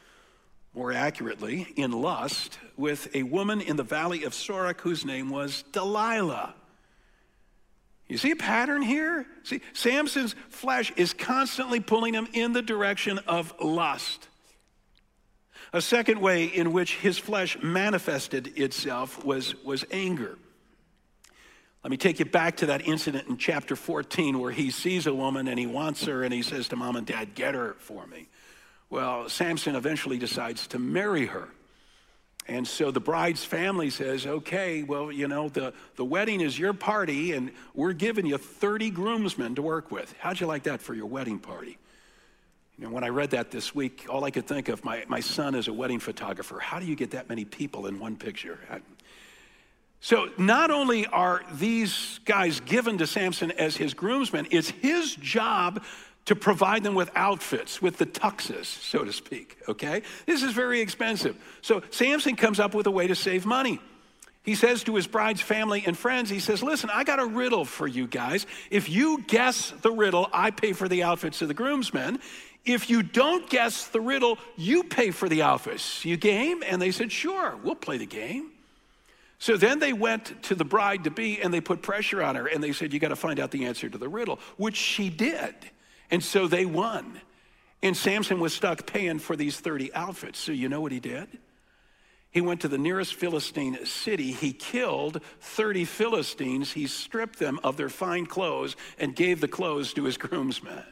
more 0.74 0.92
accurately, 0.92 1.66
in 1.77 1.92
lust, 1.92 2.59
with 2.77 3.14
a 3.14 3.24
woman 3.24 3.61
in 3.61 3.77
the 3.77 3.83
valley 3.83 4.24
of 4.24 4.33
Sorek 4.33 4.81
whose 4.81 5.05
name 5.05 5.29
was 5.29 5.64
Delilah. 5.72 6.55
You 8.09 8.18
see 8.18 8.31
a 8.31 8.37
pattern 8.37 8.83
here? 8.83 9.27
See, 9.44 9.61
Samson's 9.72 10.35
flesh 10.48 10.92
is 10.96 11.12
constantly 11.12 11.81
pulling 11.81 12.14
him 12.14 12.29
in 12.33 12.53
the 12.53 12.62
direction 12.62 13.18
of 13.27 13.55
lust. 13.61 14.29
A 15.72 15.81
second 15.81 16.20
way 16.20 16.44
in 16.44 16.72
which 16.72 16.96
his 16.96 17.18
flesh 17.18 17.57
manifested 17.62 18.59
itself 18.59 19.24
was, 19.24 19.55
was 19.64 19.85
anger. 19.90 20.38
Let 21.85 21.90
me 21.90 21.99
take 21.99 22.18
you 22.18 22.25
back 22.25 22.57
to 22.57 22.66
that 22.66 22.88
incident 22.88 23.29
in 23.29 23.37
chapter 23.37 23.77
14 23.77 24.38
where 24.38 24.51
he 24.51 24.70
sees 24.70 25.07
a 25.07 25.12
woman 25.12 25.47
and 25.49 25.59
he 25.59 25.66
wants 25.66 26.07
her 26.07 26.25
and 26.25 26.33
he 26.33 26.40
says 26.40 26.68
to 26.68 26.77
mom 26.77 26.97
and 26.97 27.07
dad, 27.07 27.35
Get 27.35 27.55
her 27.55 27.77
for 27.79 28.07
me. 28.07 28.29
Well, 28.88 29.29
Samson 29.29 29.77
eventually 29.77 30.16
decides 30.16 30.66
to 30.68 30.79
marry 30.79 31.27
her. 31.27 31.49
And 32.47 32.66
so 32.66 32.90
the 32.90 33.01
bride's 33.01 33.44
family 33.44 33.90
says, 33.90 34.27
okay, 34.27 34.83
well, 34.83 35.11
you 35.11 35.29
know, 35.29 35.49
the, 35.49 35.73
the 35.97 36.05
wedding 36.05 36.42
is 36.42 36.59
your 36.59 36.75
party, 36.75 37.33
and 37.33 37.51
we're 37.75 37.94
giving 37.94 38.27
you 38.27 38.37
30 38.37 38.90
groomsmen 38.90 39.55
to 39.55 39.62
work 39.62 39.90
with. 39.90 40.14
How'd 40.18 40.40
you 40.40 40.47
like 40.47 40.64
that 40.64 40.83
for 40.83 40.92
your 40.92 41.07
wedding 41.07 41.38
party? 41.38 41.79
You 42.79 42.85
know, 42.85 42.90
when 42.90 43.03
I 43.03 43.09
read 43.09 43.31
that 43.31 43.51
this 43.51 43.75
week, 43.75 44.07
all 44.11 44.25
I 44.25 44.31
could 44.31 44.47
think 44.47 44.68
of, 44.68 44.85
my, 44.85 45.05
my 45.09 45.20
son 45.20 45.55
is 45.55 45.68
a 45.68 45.73
wedding 45.73 46.01
photographer. 46.01 46.59
How 46.59 46.79
do 46.79 46.87
you 46.87 46.97
get 46.97 47.12
that 47.12 47.31
many 47.31 47.47
people 47.47 47.87
in 47.87 47.99
one 47.99 48.16
picture? 48.16 48.59
I, 48.70 48.81
so 50.05 50.29
not 50.37 50.71
only 50.71 51.07
are 51.07 51.40
these 51.55 52.21
guys 52.27 52.61
given 52.61 52.99
to 52.99 53.07
Samson 53.07 53.53
as 53.53 53.75
his 53.75 53.95
groomsmen, 53.95 54.49
it's 54.51 54.69
his 54.69 55.14
job 55.14 55.83
to 56.27 56.37
provide 56.37 56.83
them 56.83 56.95
with 56.95 57.11
outfits, 57.14 57.81
with 57.81 57.97
the 57.97 58.05
tuxes, 58.05 58.67
so 58.67 59.03
to 59.03 59.14
speak, 59.14 59.57
okay? 59.67 60.03
This 60.27 60.43
is 60.43 60.53
very 60.53 60.83
expensive. 60.83 61.43
So 61.62 61.83
Samson 61.88 62.37
comes 62.37 62.61
up 62.61 62.75
with 62.75 62.87
a 62.87 62.90
way 62.90 63.07
to 63.07 63.14
save 63.14 63.47
money. 63.47 63.81
He 64.43 64.55
says 64.57 64.85
to 64.85 64.95
his 64.95 65.07
bride's 65.07 65.40
family 65.40 65.85
and 65.87 65.97
friends, 65.97 66.29
he 66.29 66.38
says, 66.38 66.62
Listen, 66.62 66.90
I 66.93 67.05
got 67.05 67.19
a 67.19 67.25
riddle 67.25 67.64
for 67.64 67.88
you 67.88 68.07
guys. 68.07 68.47
If 68.71 68.90
you 68.90 69.23
guess 69.27 69.73
the 69.81 69.90
riddle, 69.90 70.29
I 70.35 70.51
pay 70.51 70.75
for 70.75 70.87
the 70.87 71.05
outfits 71.05 71.40
of 71.40 71.49
the 71.49 71.55
groomsmen. 71.55 72.19
If 72.67 72.90
you 72.90 73.03
don't 73.03 73.49
guess 73.49 73.87
the 73.87 74.03
riddle, 74.03 74.37
you 74.57 74.85
pay 74.85 75.12
for 75.12 75.31
the 75.31 75.40
outfits. 75.40 76.05
You 76.05 76.19
game? 76.19 76.62
And 76.62 76.83
they 76.83 76.90
said, 76.90 77.11
Sure, 77.11 77.57
we'll 77.62 77.75
play 77.75 77.97
the 77.97 78.05
game. 78.05 78.51
So 79.38 79.57
then 79.57 79.79
they 79.79 79.92
went 79.92 80.42
to 80.44 80.55
the 80.55 80.64
bride 80.64 81.05
to 81.05 81.11
be 81.11 81.40
and 81.42 81.53
they 81.53 81.61
put 81.61 81.83
pressure 81.83 82.23
on 82.23 82.37
her 82.37 82.47
and 82.47 82.62
they 82.62 82.73
said, 82.73 82.92
You 82.92 83.01
got 83.01 83.09
to 83.09 83.16
find 83.16 83.40
out 83.40 83.51
the 83.51 83.66
answer 83.66 83.88
to 83.88 83.99
the 83.99 84.09
riddle, 84.09 84.38
which 84.57 84.77
she 84.77 85.11
did. 85.11 85.55
And 86.11 86.23
so 86.23 86.47
they 86.47 86.64
won. 86.64 87.20
And 87.83 87.97
Samson 87.97 88.40
was 88.40 88.55
stuck 88.55 88.87
paying 88.87 89.18
for 89.18 89.37
these 89.37 89.61
30 89.61 89.92
outfits. 89.94 90.38
So 90.38 90.53
you 90.53 90.68
know 90.68 90.81
what 90.81 90.92
he 90.92 91.01
did? 91.01 91.29
He 92.31 92.40
went 92.40 92.62
to 92.62 92.68
the 92.68 92.79
nearest 92.79 93.14
Philistine 93.14 93.85
city. 93.87 94.33
He 94.33 94.53
killed 94.53 95.20
30 95.40 95.85
Philistines. 95.85 96.73
He 96.73 96.87
stripped 96.87 97.38
them 97.38 97.61
of 97.62 97.77
their 97.77 97.88
fine 97.88 98.27
clothes 98.27 98.75
and 98.99 99.14
gave 99.14 99.40
the 99.40 99.49
clothes 99.49 99.92
to 99.94 100.05
his 100.05 100.16
groomsmen. 100.18 100.83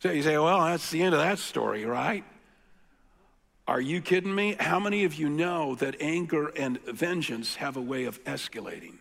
So 0.00 0.10
you 0.10 0.22
say, 0.22 0.36
well, 0.36 0.64
that's 0.64 0.90
the 0.90 1.02
end 1.02 1.14
of 1.14 1.20
that 1.20 1.38
story, 1.38 1.84
right? 1.84 2.24
Are 3.66 3.80
you 3.80 4.02
kidding 4.02 4.34
me? 4.34 4.56
How 4.60 4.78
many 4.78 5.04
of 5.04 5.14
you 5.14 5.28
know 5.28 5.74
that 5.76 5.96
anger 6.00 6.48
and 6.48 6.80
vengeance 6.84 7.56
have 7.56 7.76
a 7.76 7.80
way 7.80 8.04
of 8.04 8.22
escalating? 8.24 8.98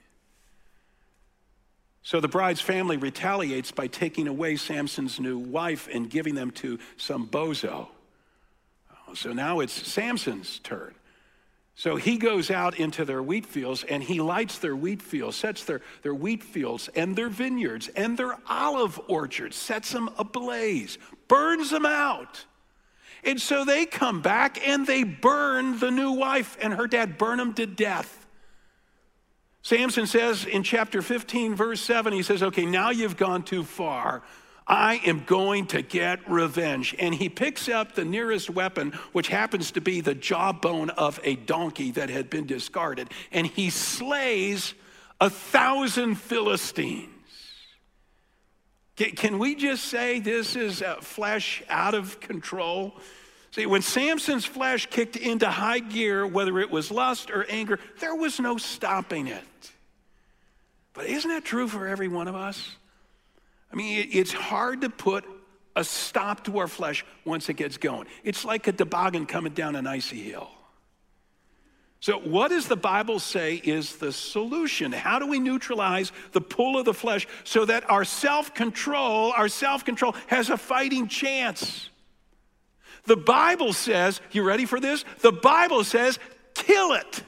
So 2.01 2.19
the 2.19 2.27
bride's 2.27 2.61
family 2.61 2.97
retaliates 2.97 3.71
by 3.71 3.87
taking 3.87 4.27
away 4.27 4.55
Samson's 4.55 5.19
new 5.19 5.37
wife 5.37 5.87
and 5.91 6.09
giving 6.09 6.35
them 6.35 6.51
to 6.51 6.79
some 6.97 7.27
bozo. 7.27 7.87
Oh, 9.07 9.13
so 9.13 9.33
now 9.33 9.59
it's 9.61 9.73
Samson's 9.73 10.59
turn. 10.59 10.93
So 11.75 11.95
he 11.95 12.17
goes 12.17 12.51
out 12.51 12.77
into 12.77 13.03
their 13.03 13.23
wheat 13.23 13.45
fields 13.45 13.83
and 13.83 14.03
he 14.03 14.21
lights 14.21 14.59
their 14.59 14.75
wheat 14.75 15.01
fields, 15.01 15.37
sets 15.37 15.63
their, 15.63 15.81
their 16.03 16.13
wheat 16.13 16.43
fields 16.43 16.89
and 16.95 17.15
their 17.15 17.29
vineyards 17.29 17.87
and 17.89 18.17
their 18.17 18.37
olive 18.47 18.99
orchards, 19.07 19.55
sets 19.55 19.91
them 19.91 20.09
ablaze, 20.17 20.97
burns 21.27 21.71
them 21.71 21.85
out. 21.85 22.45
And 23.25 23.41
so 23.41 23.63
they 23.65 23.85
come 23.85 24.21
back 24.21 24.65
and 24.67 24.85
they 24.85 25.03
burn 25.03 25.79
the 25.79 25.91
new 25.91 26.11
wife 26.11 26.57
and 26.61 26.73
her 26.73 26.87
dad, 26.87 27.17
burn 27.17 27.37
them 27.37 27.53
to 27.55 27.65
death. 27.65 28.25
Samson 29.61 30.07
says 30.07 30.45
in 30.45 30.63
chapter 30.63 31.01
15, 31.01 31.55
verse 31.55 31.79
7, 31.79 32.11
he 32.11 32.21
says, 32.21 32.43
Okay, 32.43 32.65
now 32.65 32.89
you've 32.89 33.15
gone 33.15 33.43
too 33.43 33.63
far. 33.63 34.21
I 34.67 35.01
am 35.05 35.23
going 35.25 35.67
to 35.67 35.81
get 35.81 36.29
revenge. 36.29 36.95
And 36.99 37.13
he 37.13 37.29
picks 37.29 37.67
up 37.69 37.95
the 37.95 38.05
nearest 38.05 38.49
weapon, 38.49 38.91
which 39.11 39.27
happens 39.27 39.71
to 39.71 39.81
be 39.81 40.01
the 40.01 40.15
jawbone 40.15 40.89
of 40.91 41.19
a 41.23 41.35
donkey 41.35 41.91
that 41.91 42.09
had 42.09 42.29
been 42.29 42.45
discarded, 42.45 43.09
and 43.31 43.47
he 43.47 43.69
slays 43.69 44.73
a 45.19 45.29
thousand 45.29 46.15
Philistines. 46.15 47.12
Can 48.95 49.39
we 49.39 49.55
just 49.55 49.85
say 49.85 50.19
this 50.19 50.55
is 50.55 50.81
uh, 50.81 50.97
flesh 51.01 51.63
out 51.67 51.95
of 51.95 52.19
control? 52.19 52.93
See, 53.51 53.65
when 53.65 53.81
Samson's 53.81 54.45
flesh 54.45 54.87
kicked 54.87 55.15
into 55.15 55.49
high 55.49 55.79
gear, 55.79 56.25
whether 56.25 56.59
it 56.59 56.69
was 56.69 56.91
lust 56.91 57.31
or 57.31 57.45
anger, 57.49 57.79
there 57.99 58.15
was 58.15 58.39
no 58.39 58.57
stopping 58.57 59.27
it. 59.27 59.71
But 60.93 61.07
isn't 61.07 61.29
that 61.29 61.43
true 61.43 61.67
for 61.67 61.87
every 61.87 62.07
one 62.07 62.27
of 62.27 62.35
us? 62.35 62.75
I 63.71 63.75
mean, 63.75 64.09
it's 64.11 64.31
hard 64.31 64.81
to 64.81 64.89
put 64.89 65.25
a 65.75 65.83
stop 65.83 66.43
to 66.45 66.59
our 66.59 66.67
flesh 66.67 67.03
once 67.25 67.49
it 67.49 67.55
gets 67.55 67.77
going. 67.77 68.07
It's 68.23 68.45
like 68.45 68.67
a 68.67 68.71
toboggan 68.71 69.25
coming 69.25 69.53
down 69.53 69.75
an 69.75 69.87
icy 69.87 70.21
hill. 70.21 70.49
So, 72.03 72.19
what 72.19 72.49
does 72.49 72.67
the 72.67 72.75
Bible 72.75 73.17
say 73.17 73.61
is 73.63 73.95
the 73.95 74.11
solution? 74.11 74.91
How 74.91 75.19
do 75.19 75.25
we 75.25 75.39
neutralize 75.39 76.11
the 76.33 76.41
pull 76.41 76.77
of 76.77 76.83
the 76.83 76.93
flesh 76.93 77.25
so 77.45 77.63
that 77.63 77.89
our 77.89 78.03
self 78.03 78.53
control, 78.53 79.31
our 79.31 79.47
self 79.47 79.85
control 79.85 80.13
has 80.27 80.49
a 80.49 80.57
fighting 80.57 81.07
chance? 81.07 81.89
The 83.05 83.15
Bible 83.15 83.71
says, 83.71 84.19
you 84.33 84.43
ready 84.43 84.65
for 84.65 84.81
this? 84.81 85.05
The 85.21 85.31
Bible 85.31 85.85
says, 85.85 86.19
kill 86.53 86.91
it. 86.91 87.23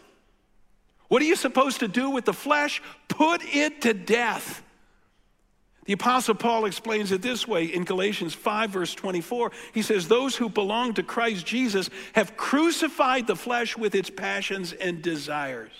What 1.07 1.21
are 1.21 1.25
you 1.25 1.37
supposed 1.37 1.79
to 1.79 1.87
do 1.87 2.09
with 2.09 2.25
the 2.25 2.33
flesh? 2.33 2.81
Put 3.07 3.43
it 3.45 3.83
to 3.83 3.93
death. 3.93 4.61
The 5.85 5.93
Apostle 5.93 6.33
Paul 6.33 6.65
explains 6.65 7.11
it 7.11 7.21
this 7.21 7.47
way 7.47 7.65
in 7.65 7.83
Galatians 7.83 8.33
5, 8.33 8.71
verse 8.71 8.95
24. 8.95 9.51
He 9.71 9.83
says, 9.83 10.07
Those 10.07 10.35
who 10.35 10.49
belong 10.49 10.95
to 10.95 11.03
Christ 11.03 11.45
Jesus 11.45 11.91
have 12.13 12.35
crucified 12.35 13.27
the 13.27 13.35
flesh 13.35 13.77
with 13.77 13.93
its 13.93 14.09
passions 14.09 14.73
and 14.73 15.03
desires. 15.03 15.71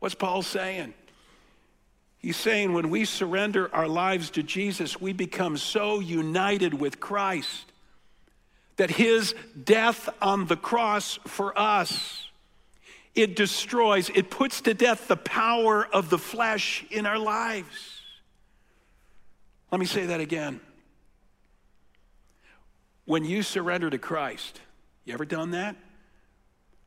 What's 0.00 0.14
Paul 0.14 0.42
saying? 0.42 0.92
He's 2.18 2.36
saying 2.36 2.74
when 2.74 2.90
we 2.90 3.06
surrender 3.06 3.74
our 3.74 3.88
lives 3.88 4.30
to 4.30 4.42
Jesus, 4.42 5.00
we 5.00 5.14
become 5.14 5.56
so 5.56 6.00
united 6.00 6.74
with 6.74 7.00
Christ 7.00 7.72
that 8.76 8.90
his 8.90 9.34
death 9.64 10.10
on 10.20 10.46
the 10.46 10.56
cross 10.56 11.18
for 11.26 11.58
us 11.58 12.26
it 13.14 13.34
destroys 13.34 14.10
it 14.14 14.30
puts 14.30 14.60
to 14.60 14.74
death 14.74 15.08
the 15.08 15.16
power 15.16 15.84
of 15.84 16.08
the 16.08 16.18
flesh 16.18 16.84
in 16.90 17.04
our 17.04 17.18
lives 17.18 17.97
let 19.70 19.80
me 19.80 19.86
say 19.86 20.06
that 20.06 20.20
again. 20.20 20.60
When 23.04 23.24
you 23.24 23.42
surrender 23.42 23.88
to 23.88 23.98
Christ, 23.98 24.60
you 25.04 25.14
ever 25.14 25.24
done 25.24 25.52
that? 25.52 25.76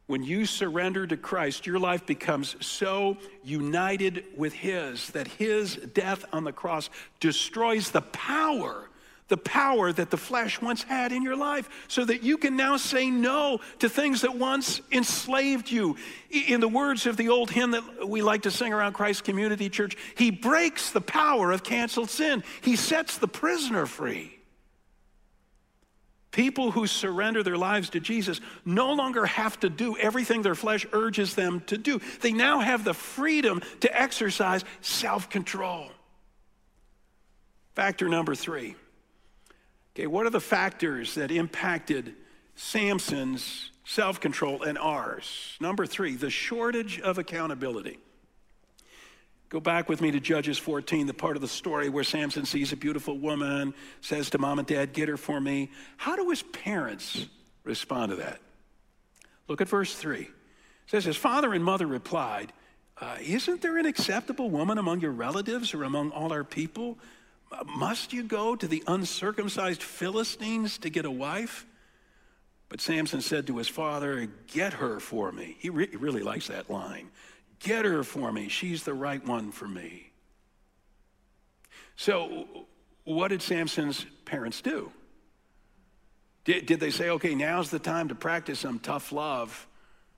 When 0.05 0.23
you 0.23 0.45
surrender 0.45 1.07
to 1.07 1.17
Christ, 1.17 1.65
your 1.65 1.79
life 1.79 2.05
becomes 2.05 2.55
so 2.63 3.17
united 3.43 4.25
with 4.35 4.53
His 4.53 5.09
that 5.11 5.27
His 5.27 5.77
death 5.77 6.25
on 6.31 6.43
the 6.43 6.51
cross 6.51 6.89
destroys 7.19 7.89
the 7.89 8.01
power 8.01 8.90
the 9.31 9.37
power 9.37 9.93
that 9.93 10.09
the 10.09 10.17
flesh 10.17 10.61
once 10.61 10.83
had 10.83 11.13
in 11.13 11.23
your 11.23 11.37
life 11.37 11.69
so 11.87 12.03
that 12.03 12.21
you 12.21 12.37
can 12.37 12.57
now 12.57 12.75
say 12.75 13.09
no 13.09 13.61
to 13.79 13.87
things 13.87 14.21
that 14.21 14.35
once 14.35 14.81
enslaved 14.91 15.71
you. 15.71 15.95
In 16.29 16.59
the 16.59 16.67
words 16.67 17.07
of 17.07 17.15
the 17.15 17.29
old 17.29 17.49
hymn 17.49 17.71
that 17.71 18.07
we 18.07 18.21
like 18.21 18.41
to 18.41 18.51
sing 18.51 18.73
around 18.73 18.91
Christ 18.91 19.23
Community 19.23 19.69
Church, 19.69 19.95
He 20.17 20.31
breaks 20.31 20.91
the 20.91 20.99
power 20.99 21.53
of 21.53 21.63
canceled 21.63 22.09
sin, 22.09 22.43
He 22.59 22.75
sets 22.75 23.17
the 23.17 23.27
prisoner 23.27 23.85
free. 23.85 24.37
People 26.31 26.71
who 26.71 26.85
surrender 26.85 27.41
their 27.41 27.57
lives 27.57 27.89
to 27.91 28.01
Jesus 28.01 28.41
no 28.65 28.91
longer 28.91 29.25
have 29.25 29.57
to 29.61 29.69
do 29.69 29.97
everything 29.97 30.41
their 30.41 30.55
flesh 30.55 30.85
urges 30.91 31.35
them 31.35 31.61
to 31.67 31.77
do. 31.77 32.01
They 32.19 32.33
now 32.33 32.59
have 32.59 32.83
the 32.83 32.93
freedom 32.93 33.61
to 33.79 34.01
exercise 34.01 34.65
self 34.81 35.29
control. 35.29 35.87
Factor 37.75 38.09
number 38.09 38.35
three 38.35 38.75
Okay, 39.95 40.07
what 40.07 40.25
are 40.25 40.29
the 40.29 40.39
factors 40.39 41.15
that 41.15 41.31
impacted 41.31 42.15
Samson's 42.55 43.71
self 43.83 44.19
control 44.19 44.63
and 44.63 44.77
ours? 44.77 45.57
Number 45.59 45.85
three, 45.85 46.15
the 46.15 46.29
shortage 46.29 46.99
of 47.01 47.17
accountability. 47.17 47.99
Go 49.49 49.59
back 49.59 49.89
with 49.89 49.99
me 49.99 50.11
to 50.11 50.19
Judges 50.21 50.57
14, 50.57 51.07
the 51.07 51.13
part 51.13 51.35
of 51.35 51.41
the 51.41 51.47
story 51.47 51.89
where 51.89 52.05
Samson 52.05 52.45
sees 52.45 52.71
a 52.71 52.77
beautiful 52.77 53.17
woman, 53.17 53.73
says 53.99 54.29
to 54.29 54.37
mom 54.37 54.59
and 54.59 54.67
dad, 54.67 54.93
Get 54.93 55.09
her 55.09 55.17
for 55.17 55.41
me. 55.41 55.71
How 55.97 56.15
do 56.15 56.29
his 56.29 56.41
parents 56.41 57.27
respond 57.65 58.11
to 58.11 58.15
that? 58.17 58.39
Look 59.49 59.59
at 59.59 59.67
verse 59.67 59.93
3. 59.93 60.21
It 60.21 60.29
says, 60.87 61.03
His 61.03 61.17
father 61.17 61.53
and 61.53 61.65
mother 61.65 61.85
replied, 61.85 62.53
uh, 63.01 63.17
Isn't 63.21 63.61
there 63.61 63.77
an 63.77 63.85
acceptable 63.85 64.49
woman 64.49 64.77
among 64.77 65.01
your 65.01 65.11
relatives 65.11 65.73
or 65.73 65.83
among 65.83 66.11
all 66.11 66.31
our 66.31 66.45
people? 66.45 66.97
Must 67.65 68.13
you 68.13 68.23
go 68.23 68.55
to 68.55 68.67
the 68.67 68.83
uncircumcised 68.87 69.83
Philistines 69.83 70.77
to 70.79 70.89
get 70.89 71.05
a 71.05 71.11
wife? 71.11 71.65
But 72.69 72.79
Samson 72.79 73.21
said 73.21 73.47
to 73.47 73.57
his 73.57 73.67
father, 73.67 74.27
Get 74.47 74.73
her 74.73 74.99
for 74.99 75.31
me. 75.31 75.57
He, 75.59 75.69
re- 75.69 75.89
really 75.93 76.23
likes 76.23 76.47
that 76.47 76.69
line. 76.69 77.09
Get 77.59 77.85
her 77.85 78.03
for 78.03 78.31
me. 78.31 78.47
She's 78.47 78.83
the 78.83 78.93
right 78.93 79.25
one 79.25 79.51
for 79.51 79.67
me. 79.67 80.11
So, 81.95 82.47
what 83.03 83.27
did 83.27 83.41
Samson's 83.41 84.05
parents 84.25 84.61
do? 84.61 84.91
Did, 86.43 86.65
did 86.65 86.79
they 86.79 86.89
say, 86.89 87.09
okay, 87.09 87.35
now's 87.35 87.69
the 87.69 87.79
time 87.79 88.07
to 88.07 88.15
practice 88.15 88.59
some 88.59 88.79
tough 88.79 89.11
love? 89.11 89.67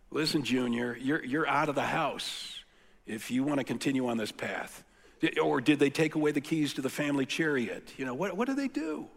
Listen, 0.10 0.43
Junior, 0.43 0.96
you're, 0.96 1.24
you're 1.24 1.48
out 1.48 1.69
of 1.69 1.76
the 1.76 1.82
house 1.82 2.60
if 3.06 3.32
you 3.32 3.43
want 3.43 3.60
to 3.60 3.63
continue 3.63 4.08
on 4.08 4.17
this 4.17 4.32
path. 4.32 4.83
Or 5.41 5.62
did 5.62 5.79
they 5.79 5.89
take 5.89 6.15
away 6.15 6.31
the 6.31 6.41
keys 6.41 6.73
to 6.73 6.81
the 6.81 6.89
family 6.89 7.25
chariot? 7.25 7.93
You 7.97 8.05
know, 8.05 8.13
what, 8.13 8.36
what 8.36 8.47
did 8.47 8.57
they 8.57 8.67
do? 8.67 9.07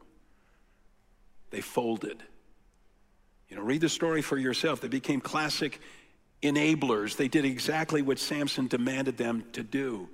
They 1.51 1.61
folded. 1.61 2.23
You 3.49 3.57
know, 3.57 3.63
read 3.63 3.81
the 3.81 3.89
story 3.89 4.23
for 4.23 4.37
yourself. 4.37 4.81
They 4.81 4.89
became 4.89 5.21
classic 5.21 5.81
enablers. 6.43 7.17
They 7.17 7.29
did 7.29 7.45
exactly 7.45 8.03
what 8.03 8.19
Samson 8.19 8.67
demanded 8.67 9.17
them 9.17 9.45
to 9.53 9.63
do. 9.63 10.09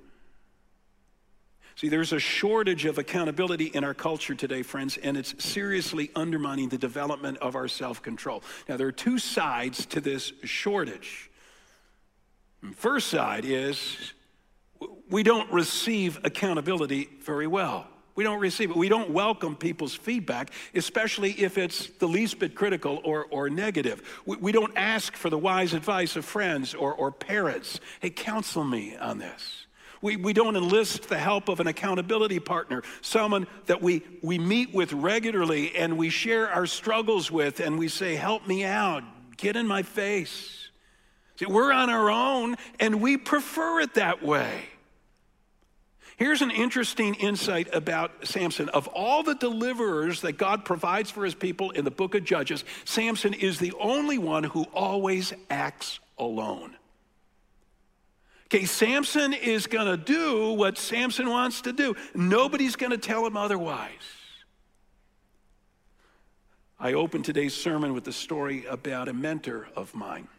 See, 1.75 1.89
there's 1.89 2.13
a 2.13 2.19
shortage 2.19 2.85
of 2.85 2.99
accountability 2.99 3.65
in 3.65 3.83
our 3.83 3.95
culture 3.95 4.35
today, 4.35 4.61
friends, 4.61 4.97
and 4.97 5.17
it's 5.17 5.43
seriously 5.43 6.11
undermining 6.15 6.69
the 6.69 6.77
development 6.77 7.39
of 7.39 7.55
our 7.55 7.67
self 7.67 8.01
control. 8.01 8.43
Now, 8.69 8.77
there 8.77 8.87
are 8.87 8.91
two 8.91 9.17
sides 9.17 9.85
to 9.87 9.99
this 9.99 10.31
shortage. 10.43 11.31
First 12.75 13.07
side 13.07 13.43
is 13.43 14.13
we 15.13 15.21
don't 15.21 15.51
receive 15.53 16.19
accountability 16.23 17.07
very 17.21 17.45
well. 17.45 17.85
We 18.15 18.23
don't 18.23 18.39
receive 18.39 18.71
it. 18.71 18.75
We 18.75 18.89
don't 18.89 19.11
welcome 19.11 19.55
people's 19.55 19.93
feedback, 19.93 20.49
especially 20.73 21.33
if 21.33 21.59
it's 21.59 21.85
the 21.99 22.07
least 22.07 22.39
bit 22.39 22.55
critical 22.55 22.99
or, 23.03 23.25
or 23.25 23.47
negative. 23.47 24.01
We, 24.25 24.37
we 24.37 24.51
don't 24.51 24.75
ask 24.75 25.15
for 25.15 25.29
the 25.29 25.37
wise 25.37 25.75
advice 25.75 26.15
of 26.15 26.25
friends 26.25 26.73
or, 26.73 26.95
or 26.95 27.11
parents. 27.11 27.79
Hey, 27.99 28.09
counsel 28.09 28.63
me 28.63 28.97
on 28.97 29.19
this. 29.19 29.67
We, 30.01 30.15
we 30.15 30.33
don't 30.33 30.55
enlist 30.55 31.09
the 31.09 31.19
help 31.19 31.47
of 31.47 31.59
an 31.59 31.67
accountability 31.67 32.39
partner, 32.39 32.81
someone 33.01 33.45
that 33.67 33.83
we, 33.83 34.01
we 34.23 34.39
meet 34.39 34.73
with 34.73 34.93
regularly 34.93 35.75
and 35.75 35.95
we 35.95 36.09
share 36.09 36.49
our 36.49 36.65
struggles 36.65 37.29
with 37.29 37.59
and 37.59 37.77
we 37.77 37.87
say, 37.87 38.15
Help 38.15 38.47
me 38.47 38.63
out, 38.63 39.03
get 39.37 39.57
in 39.57 39.67
my 39.67 39.83
face. 39.83 40.69
See, 41.35 41.45
we're 41.45 41.71
on 41.71 41.91
our 41.91 42.09
own 42.09 42.55
and 42.79 42.99
we 42.99 43.17
prefer 43.17 43.79
it 43.81 43.93
that 43.93 44.23
way. 44.23 44.69
Here's 46.23 46.41
an 46.41 46.51
interesting 46.51 47.15
insight 47.15 47.75
about 47.75 48.25
Samson. 48.25 48.69
Of 48.69 48.87
all 48.87 49.23
the 49.23 49.35
deliverers 49.35 50.21
that 50.21 50.37
God 50.37 50.63
provides 50.63 51.11
for 51.11 51.25
his 51.25 51.35
people 51.35 51.71
in 51.71 51.83
the 51.83 51.91
book 51.91 52.15
of 52.15 52.23
Judges, 52.23 52.63
Samson 52.85 53.33
is 53.33 53.59
the 53.59 53.73
only 53.77 54.17
one 54.17 54.45
who 54.45 54.63
always 54.73 55.33
acts 55.49 55.99
alone. 56.17 56.77
Okay, 58.45 58.63
Samson 58.63 59.33
is 59.33 59.67
going 59.67 59.87
to 59.87 59.97
do 59.97 60.53
what 60.53 60.77
Samson 60.77 61.29
wants 61.29 61.59
to 61.63 61.73
do. 61.73 61.93
Nobody's 62.15 62.77
going 62.77 62.91
to 62.91 62.97
tell 62.97 63.27
him 63.27 63.35
otherwise. 63.35 63.91
I 66.79 66.93
opened 66.93 67.25
today's 67.25 67.53
sermon 67.53 67.93
with 67.93 68.05
the 68.05 68.13
story 68.13 68.65
about 68.65 69.09
a 69.09 69.13
mentor 69.13 69.67
of 69.75 69.93
mine 69.93 70.29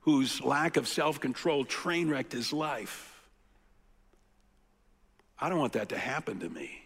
whose 0.00 0.42
lack 0.42 0.76
of 0.76 0.86
self 0.86 1.18
control 1.18 1.64
train 1.64 2.10
wrecked 2.10 2.32
his 2.32 2.52
life. 2.52 3.09
I 5.40 5.48
don't 5.48 5.58
want 5.58 5.72
that 5.74 5.88
to 5.90 5.98
happen 5.98 6.40
to 6.40 6.48
me. 6.48 6.82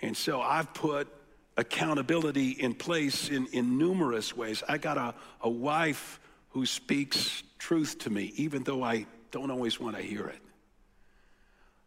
And 0.00 0.16
so 0.16 0.40
I've 0.40 0.72
put 0.74 1.08
accountability 1.56 2.50
in 2.50 2.74
place 2.74 3.28
in, 3.28 3.46
in 3.52 3.78
numerous 3.78 4.36
ways. 4.36 4.62
I 4.68 4.78
got 4.78 4.98
a, 4.98 5.14
a 5.40 5.48
wife 5.48 6.20
who 6.50 6.66
speaks 6.66 7.42
truth 7.58 7.98
to 8.00 8.10
me, 8.10 8.32
even 8.36 8.64
though 8.64 8.82
I 8.82 9.06
don't 9.30 9.50
always 9.50 9.78
want 9.78 9.96
to 9.96 10.02
hear 10.02 10.26
it. 10.26 10.38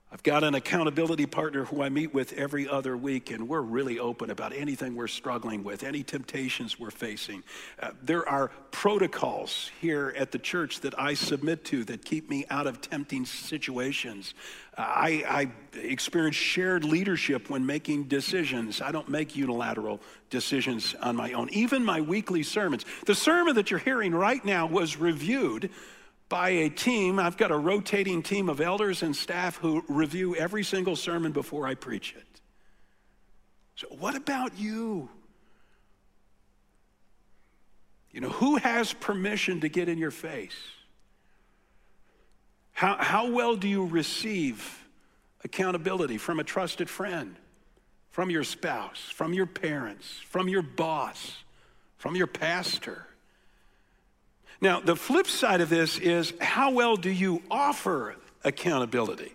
I've 0.10 0.24
got 0.24 0.46
an 0.46 0.56
accountability 0.56 1.26
partner 1.26 1.66
who 1.66 1.84
I 1.84 1.90
meet 1.90 2.14
with 2.14 2.32
every 2.32 2.70
other 2.70 2.96
week, 2.96 3.30
and 3.30 3.50
we're 3.50 3.60
really 3.60 4.00
open 4.00 4.30
about 4.30 4.54
anything 4.54 4.96
we're 4.96 5.08
struggling 5.08 5.66
with, 5.66 5.84
any 5.84 6.02
temptations 6.02 6.80
we're 6.80 6.92
facing. 6.92 7.44
Uh, 7.78 7.92
there 8.02 8.28
are 8.28 8.50
protocols 8.72 9.70
here 9.82 10.14
at 10.16 10.32
the 10.32 10.40
church 10.40 10.80
that 10.80 10.98
I 10.98 11.14
submit 11.14 11.66
to 11.66 11.84
that 11.86 12.06
keep 12.06 12.30
me 12.30 12.46
out 12.50 12.68
of 12.68 12.80
tempting 12.80 13.26
situations. 13.26 14.34
Uh, 14.78 14.84
I, 14.84 15.24
I 15.28 15.78
experience 15.78 16.38
shared 16.38 16.86
leadership 16.86 17.50
when 17.50 17.66
making 17.66 18.06
decisions. 18.06 18.80
I 18.80 18.94
don't 18.94 19.10
make 19.10 19.36
unilateral 19.36 20.00
decisions 20.30 20.96
on 21.02 21.18
my 21.18 21.34
own. 21.34 21.50
Even 21.52 21.84
my 21.84 22.00
weekly 22.00 22.44
sermons. 22.44 22.86
The 23.06 23.16
sermon 23.16 23.56
that 23.56 23.72
you're 23.72 23.80
hearing 23.82 24.16
right 24.16 24.44
now 24.46 24.68
was 24.68 24.96
reviewed 24.96 25.70
by 26.30 26.50
a 26.50 26.70
team. 26.70 27.20
I've 27.20 27.38
got 27.38 27.52
a 27.52 27.58
rotating 27.58 28.22
team 28.22 28.50
of 28.50 28.60
elders 28.60 29.04
and 29.04 29.16
staff 29.16 29.58
who 29.58 29.84
review 29.88 30.36
every 30.36 30.64
single 30.64 30.96
sermon 30.96 31.32
before 31.32 31.68
I 31.68 31.76
preach 31.76 32.16
it. 32.18 32.42
So, 33.76 33.88
what 34.00 34.16
about 34.16 34.58
you? 34.58 35.10
You 38.12 38.22
know, 38.22 38.30
who 38.30 38.56
has 38.56 38.94
permission 38.94 39.62
to 39.62 39.70
get 39.70 39.90
in 39.90 39.98
your 39.98 40.12
face? 40.12 40.58
How, 42.72 42.98
how 43.00 43.32
well 43.32 43.56
do 43.56 43.68
you 43.68 43.86
receive 43.86 44.84
accountability 45.44 46.18
from 46.18 46.40
a 46.40 46.44
trusted 46.44 46.90
friend, 46.90 47.36
from 48.12 48.30
your 48.30 48.44
spouse, 48.44 49.00
from 49.14 49.34
your 49.34 49.46
parents, 49.46 50.20
from 50.28 50.48
your 50.50 50.62
boss, 50.62 51.38
from 51.98 52.16
your 52.16 52.28
pastor? 52.28 53.06
Now, 54.60 54.80
the 54.80 54.96
flip 54.96 55.28
side 55.28 55.62
of 55.62 55.70
this 55.70 56.00
is 56.00 56.34
how 56.42 56.72
well 56.72 56.96
do 56.96 57.10
you 57.10 57.42
offer 57.52 58.16
accountability? 58.44 59.34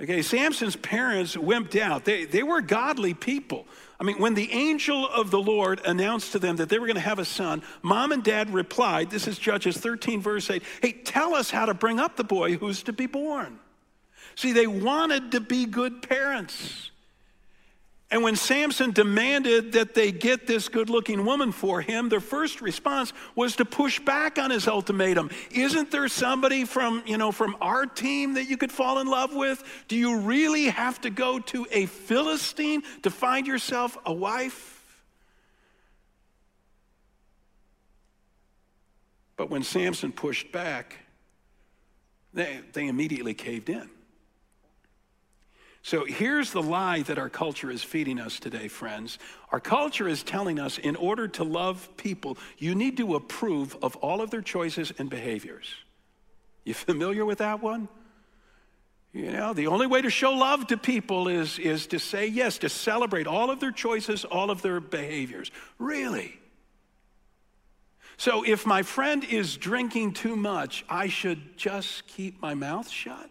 Okay, 0.00 0.22
Samson's 0.22 0.76
parents 0.76 1.34
wimped 1.34 1.80
out. 1.80 2.04
They, 2.04 2.24
they 2.24 2.44
were 2.44 2.60
godly 2.60 3.14
people. 3.14 3.66
I 3.98 4.04
mean, 4.04 4.20
when 4.20 4.34
the 4.34 4.52
angel 4.52 5.08
of 5.08 5.32
the 5.32 5.40
Lord 5.40 5.80
announced 5.84 6.32
to 6.32 6.38
them 6.38 6.54
that 6.56 6.68
they 6.68 6.78
were 6.78 6.86
going 6.86 6.94
to 6.94 7.00
have 7.00 7.18
a 7.18 7.24
son, 7.24 7.62
mom 7.82 8.12
and 8.12 8.22
dad 8.22 8.50
replied, 8.50 9.10
this 9.10 9.26
is 9.26 9.38
Judges 9.38 9.76
13, 9.76 10.20
verse 10.20 10.48
8, 10.50 10.62
hey, 10.80 10.92
tell 10.92 11.34
us 11.34 11.50
how 11.50 11.66
to 11.66 11.74
bring 11.74 11.98
up 11.98 12.14
the 12.14 12.22
boy 12.22 12.54
who's 12.56 12.84
to 12.84 12.92
be 12.92 13.06
born. 13.06 13.58
See, 14.36 14.52
they 14.52 14.68
wanted 14.68 15.32
to 15.32 15.40
be 15.40 15.66
good 15.66 16.00
parents. 16.00 16.92
And 18.10 18.22
when 18.22 18.36
Samson 18.36 18.92
demanded 18.92 19.72
that 19.72 19.94
they 19.94 20.12
get 20.12 20.46
this 20.46 20.70
good 20.70 20.88
looking 20.88 21.26
woman 21.26 21.52
for 21.52 21.82
him, 21.82 22.08
their 22.08 22.20
first 22.20 22.62
response 22.62 23.12
was 23.34 23.56
to 23.56 23.66
push 23.66 24.00
back 24.00 24.38
on 24.38 24.50
his 24.50 24.66
ultimatum. 24.66 25.30
Isn't 25.50 25.90
there 25.90 26.08
somebody 26.08 26.64
from, 26.64 27.02
you 27.04 27.18
know, 27.18 27.32
from 27.32 27.54
our 27.60 27.84
team 27.84 28.34
that 28.34 28.48
you 28.48 28.56
could 28.56 28.72
fall 28.72 29.00
in 29.00 29.08
love 29.08 29.34
with? 29.34 29.62
Do 29.88 29.96
you 29.96 30.20
really 30.20 30.68
have 30.68 30.98
to 31.02 31.10
go 31.10 31.38
to 31.38 31.66
a 31.70 31.84
Philistine 31.84 32.82
to 33.02 33.10
find 33.10 33.46
yourself 33.46 33.98
a 34.06 34.12
wife? 34.12 34.74
But 39.36 39.50
when 39.50 39.62
Samson 39.62 40.12
pushed 40.12 40.50
back, 40.50 40.96
they, 42.32 42.60
they 42.72 42.88
immediately 42.88 43.34
caved 43.34 43.68
in. 43.68 43.90
So 45.88 46.04
here's 46.04 46.52
the 46.52 46.60
lie 46.60 47.00
that 47.04 47.16
our 47.16 47.30
culture 47.30 47.70
is 47.70 47.82
feeding 47.82 48.20
us 48.20 48.38
today, 48.38 48.68
friends. 48.68 49.18
Our 49.52 49.58
culture 49.58 50.06
is 50.06 50.22
telling 50.22 50.60
us 50.60 50.76
in 50.76 50.96
order 50.96 51.28
to 51.28 51.44
love 51.44 51.88
people, 51.96 52.36
you 52.58 52.74
need 52.74 52.98
to 52.98 53.14
approve 53.14 53.74
of 53.80 53.96
all 53.96 54.20
of 54.20 54.30
their 54.30 54.42
choices 54.42 54.92
and 54.98 55.08
behaviors. 55.08 55.66
You 56.64 56.74
familiar 56.74 57.24
with 57.24 57.38
that 57.38 57.62
one? 57.62 57.88
You 59.14 59.32
know, 59.32 59.54
the 59.54 59.68
only 59.68 59.86
way 59.86 60.02
to 60.02 60.10
show 60.10 60.32
love 60.32 60.66
to 60.66 60.76
people 60.76 61.26
is, 61.26 61.58
is 61.58 61.86
to 61.86 61.98
say 61.98 62.26
yes, 62.26 62.58
to 62.58 62.68
celebrate 62.68 63.26
all 63.26 63.50
of 63.50 63.58
their 63.58 63.72
choices, 63.72 64.26
all 64.26 64.50
of 64.50 64.60
their 64.60 64.80
behaviors. 64.80 65.50
Really? 65.78 66.38
So 68.18 68.44
if 68.44 68.66
my 68.66 68.82
friend 68.82 69.24
is 69.24 69.56
drinking 69.56 70.12
too 70.12 70.36
much, 70.36 70.84
I 70.86 71.08
should 71.08 71.56
just 71.56 72.06
keep 72.06 72.42
my 72.42 72.52
mouth 72.52 72.90
shut? 72.90 73.30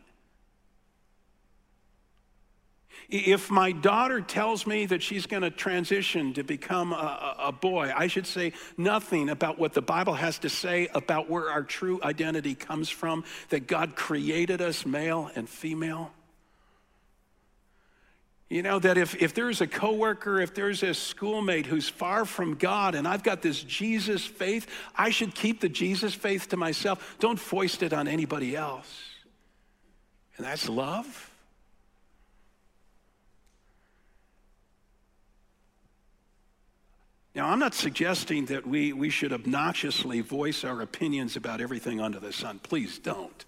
If 3.09 3.49
my 3.49 3.71
daughter 3.71 4.19
tells 4.19 4.67
me 4.67 4.85
that 4.87 5.01
she's 5.01 5.25
going 5.25 5.43
to 5.43 5.49
transition 5.49 6.33
to 6.33 6.43
become 6.43 6.91
a, 6.91 7.35
a, 7.39 7.51
boy, 7.53 7.93
I 7.95 8.07
should 8.07 8.27
say 8.27 8.51
nothing 8.75 9.29
about 9.29 9.57
what 9.57 9.73
the 9.73 9.81
Bible 9.81 10.13
has 10.13 10.39
to 10.39 10.49
say 10.49 10.89
about 10.93 11.29
where 11.29 11.49
our 11.49 11.63
true 11.63 12.01
identity 12.03 12.53
comes 12.53 12.89
from, 12.89 13.23
that 13.47 13.65
God 13.65 13.95
created 13.95 14.61
us 14.61 14.85
male 14.85 15.31
and 15.35 15.47
female. 15.47 16.11
You 18.49 18.61
know, 18.61 18.79
that 18.79 18.97
if, 18.97 19.21
if 19.21 19.33
there's 19.33 19.61
a 19.61 19.67
coworker, 19.67 20.41
if 20.41 20.53
there's 20.53 20.83
a 20.83 20.93
schoolmate 20.93 21.65
who's 21.65 21.87
far 21.87 22.25
from 22.25 22.55
God 22.55 22.93
and 22.93 23.07
I've 23.07 23.23
got 23.23 23.41
this 23.41 23.61
Jesus 23.63 24.25
faith, 24.25 24.67
I 24.95 25.11
should 25.11 25.33
keep 25.33 25.61
the 25.61 25.69
Jesus 25.69 26.13
faith 26.13 26.49
to 26.49 26.57
myself. 26.57 27.15
Don't 27.19 27.39
foist 27.39 27.83
it 27.83 27.93
on 27.93 28.07
anybody 28.07 28.55
else. 28.55 28.89
And 30.35 30.45
that's 30.45 30.67
love. 30.67 31.31
Now, 37.37 37.49
I'm 37.49 37.59
not 37.59 37.75
suggesting 37.75 38.45
that 38.45 38.65
we, 38.65 38.93
we 38.93 39.11
should 39.11 39.31
obnoxiously 39.31 40.21
voice 40.21 40.63
our 40.63 40.81
opinions 40.81 41.35
about 41.35 41.61
everything 41.61 42.01
under 42.01 42.19
the 42.19 42.33
sun. 42.33 42.57
Please 42.57 42.97
don't. 42.97 43.45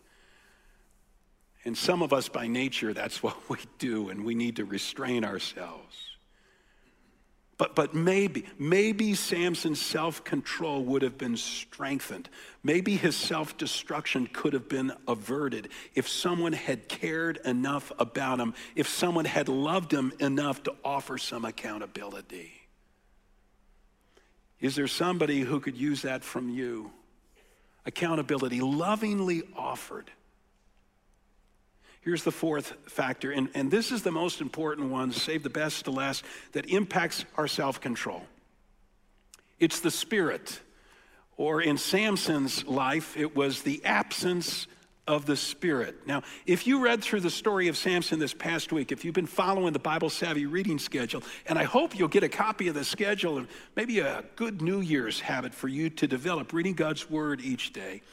And 1.65 1.75
some 1.75 2.03
of 2.03 2.13
us, 2.13 2.29
by 2.29 2.45
nature, 2.45 2.93
that's 2.93 3.23
what 3.23 3.35
we 3.49 3.57
do, 3.79 4.09
and 4.09 4.23
we 4.23 4.35
need 4.35 4.57
to 4.57 4.65
restrain 4.65 5.25
ourselves. 5.25 5.95
But, 7.57 7.75
but 7.75 7.95
maybe, 7.95 8.45
maybe 8.59 9.15
Samson's 9.15 9.81
self 9.81 10.23
control 10.23 10.85
would 10.85 11.01
have 11.01 11.17
been 11.17 11.35
strengthened. 11.35 12.29
Maybe 12.61 12.95
his 12.95 13.15
self 13.15 13.57
destruction 13.57 14.27
could 14.31 14.53
have 14.53 14.69
been 14.69 14.93
averted 15.07 15.69
if 15.95 16.07
someone 16.07 16.53
had 16.53 16.89
cared 16.89 17.39
enough 17.43 17.91
about 17.97 18.39
him, 18.39 18.53
if 18.75 18.87
someone 18.87 19.25
had 19.25 19.49
loved 19.49 19.91
him 19.91 20.13
enough 20.19 20.61
to 20.63 20.75
offer 20.85 21.17
some 21.17 21.43
accountability. 21.43 22.58
Is 24.61 24.75
there 24.75 24.87
somebody 24.87 25.41
who 25.41 25.59
could 25.59 25.77
use 25.77 26.01
that 26.01 26.23
from 26.23 26.49
you? 26.49 26.91
Accountability, 27.85 28.59
lovingly 28.59 29.43
offered. 29.55 30.11
Here's 32.01 32.23
the 32.23 32.31
fourth 32.31 32.73
factor, 32.87 33.31
and, 33.31 33.49
and 33.53 33.69
this 33.69 33.91
is 33.91 34.03
the 34.03 34.11
most 34.11 34.41
important 34.41 34.89
one, 34.89 35.11
save 35.11 35.43
the 35.43 35.49
best 35.49 35.85
to 35.85 35.91
last, 35.91 36.23
that 36.53 36.65
impacts 36.65 37.25
our 37.35 37.47
self 37.47 37.81
control. 37.81 38.23
It's 39.59 39.81
the 39.81 39.91
spirit, 39.91 40.61
or 41.35 41.61
in 41.61 41.77
Samson's 41.77 42.65
life, 42.65 43.17
it 43.17 43.35
was 43.35 43.63
the 43.63 43.83
absence 43.83 44.67
of 45.09 45.25
the 45.25 45.35
Spirit. 45.35 46.05
Now, 46.05 46.21
if 46.45 46.67
you 46.67 46.83
read 46.83 47.01
through 47.03 47.21
the 47.21 47.31
story 47.31 47.67
of 47.67 47.75
Samson 47.75 48.19
this 48.19 48.35
past 48.35 48.71
week, 48.71 48.91
if 48.91 49.03
you've 49.03 49.15
been 49.15 49.25
following 49.25 49.73
the 49.73 49.79
Bible 49.79 50.11
Savvy 50.11 50.45
reading 50.45 50.77
schedule, 50.77 51.23
and 51.47 51.57
I 51.57 51.63
hope 51.63 51.97
you'll 51.97 52.09
get 52.09 52.21
a 52.21 52.29
copy 52.29 52.67
of 52.67 52.75
the 52.75 52.83
schedule 52.83 53.39
and 53.39 53.47
maybe 53.75 53.99
a 54.01 54.23
good 54.35 54.61
New 54.61 54.81
Year's 54.81 55.19
habit 55.19 55.55
for 55.55 55.67
you 55.67 55.89
to 55.89 56.07
develop, 56.07 56.53
reading 56.53 56.75
God's 56.75 57.09
Word 57.09 57.41
each 57.41 57.73
day. 57.73 58.03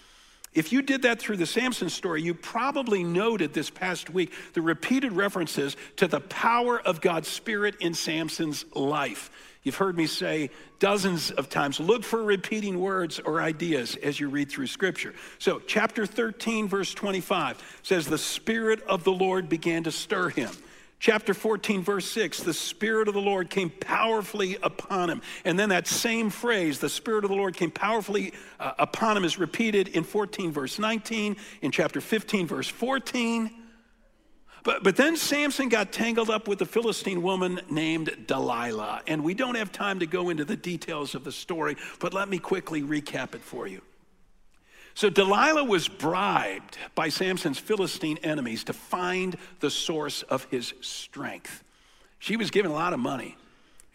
If 0.54 0.72
you 0.72 0.80
did 0.80 1.02
that 1.02 1.18
through 1.18 1.37
the 1.37 1.44
Samson 1.44 1.90
story, 1.90 2.22
you 2.22 2.32
probably 2.32 3.04
noted 3.04 3.52
this 3.52 3.68
past 3.68 4.09
week 4.09 4.32
the 4.54 4.62
repeated 4.62 5.12
references 5.12 5.76
to 5.96 6.09
the 6.09 6.20
power 6.20 6.80
of 6.80 7.02
God's 7.02 7.28
Spirit 7.28 7.74
in 7.80 7.92
Samson's 7.92 8.64
life. 8.74 9.30
You've 9.66 9.74
heard 9.74 9.96
me 9.96 10.07
say 10.07 10.50
dozens 10.79 11.33
of 11.33 11.48
times 11.48 11.81
look 11.81 12.05
for 12.05 12.22
repeating 12.22 12.79
words 12.79 13.18
or 13.18 13.42
ideas 13.42 13.96
as 13.96 14.20
you 14.20 14.29
read 14.29 14.48
through 14.48 14.68
Scripture. 14.68 15.12
So, 15.40 15.61
chapter 15.66 16.07
13, 16.07 16.68
verse 16.68 16.94
25 16.94 17.81
says, 17.83 18.07
The 18.07 18.16
Spirit 18.16 18.81
of 18.83 19.02
the 19.02 19.11
Lord 19.11 19.48
began 19.48 19.83
to 19.83 19.90
stir 19.90 20.29
him. 20.29 20.50
Chapter 21.00 21.35
14, 21.35 21.83
verse 21.83 22.09
6, 22.09 22.44
the 22.44 22.55
Spirit 22.55 23.09
of 23.09 23.14
the 23.14 23.20
Lord 23.20 23.50
came 23.50 23.70
powerfully 23.70 24.57
upon 24.62 25.11
him. 25.11 25.20
And 25.44 25.59
then 25.59 25.70
that 25.70 25.88
same 25.88 26.31
phrase, 26.31 26.79
the 26.79 26.88
Spirit 26.88 27.24
of 27.24 27.31
the 27.31 27.37
Lord 27.37 27.57
came 27.57 27.72
powerfully 27.72 28.35
uh, 28.61 28.74
upon 28.79 29.16
him, 29.16 29.24
is 29.24 29.37
repeated 29.37 29.88
in 29.88 30.05
14, 30.05 30.52
verse 30.52 30.79
19, 30.79 31.35
in 31.61 31.72
chapter 31.72 32.00
15, 32.00 32.46
verse 32.46 32.68
14. 32.68 33.50
But, 34.66 34.83
but 34.83 34.96
then 34.96 35.16
Samson 35.16 35.68
got 35.68 35.92
tangled 35.92 36.29
up 36.29 36.48
with 36.48 36.61
a 36.61 36.66
Philistine 36.66 37.22
woman 37.22 37.61
named 37.70 38.26
Delilah. 38.26 39.00
And 39.07 39.22
we 39.22 39.33
don't 39.33 39.55
have 39.55 39.70
time 39.70 40.00
to 40.00 40.07
go 40.07 40.29
into 40.29 40.44
the 40.44 40.57
details 40.57 41.14
of 41.14 41.22
the 41.22 41.31
story, 41.31 41.76
but 42.00 42.12
let 42.12 42.29
me 42.29 42.40
quickly 42.40 42.83
recap 42.83 43.37
it 43.37 43.42
for 43.42 43.68
you. 43.68 43.81
So 44.94 45.09
Delilah 45.09 45.62
was 45.62 45.87
bribed 45.87 46.79
by 46.96 47.11
Samson's 47.11 47.61
Philistine 47.61 48.18
enemies 48.24 48.64
to 48.64 48.72
find 48.72 49.37
the 49.61 49.70
source 49.70 50.22
of 50.22 50.42
his 50.46 50.74
strength. 50.81 51.62
She 52.18 52.37
was 52.37 52.50
given 52.50 52.72
a 52.72 52.74
lot 52.74 52.92
of 52.92 52.98
money. 52.98 53.37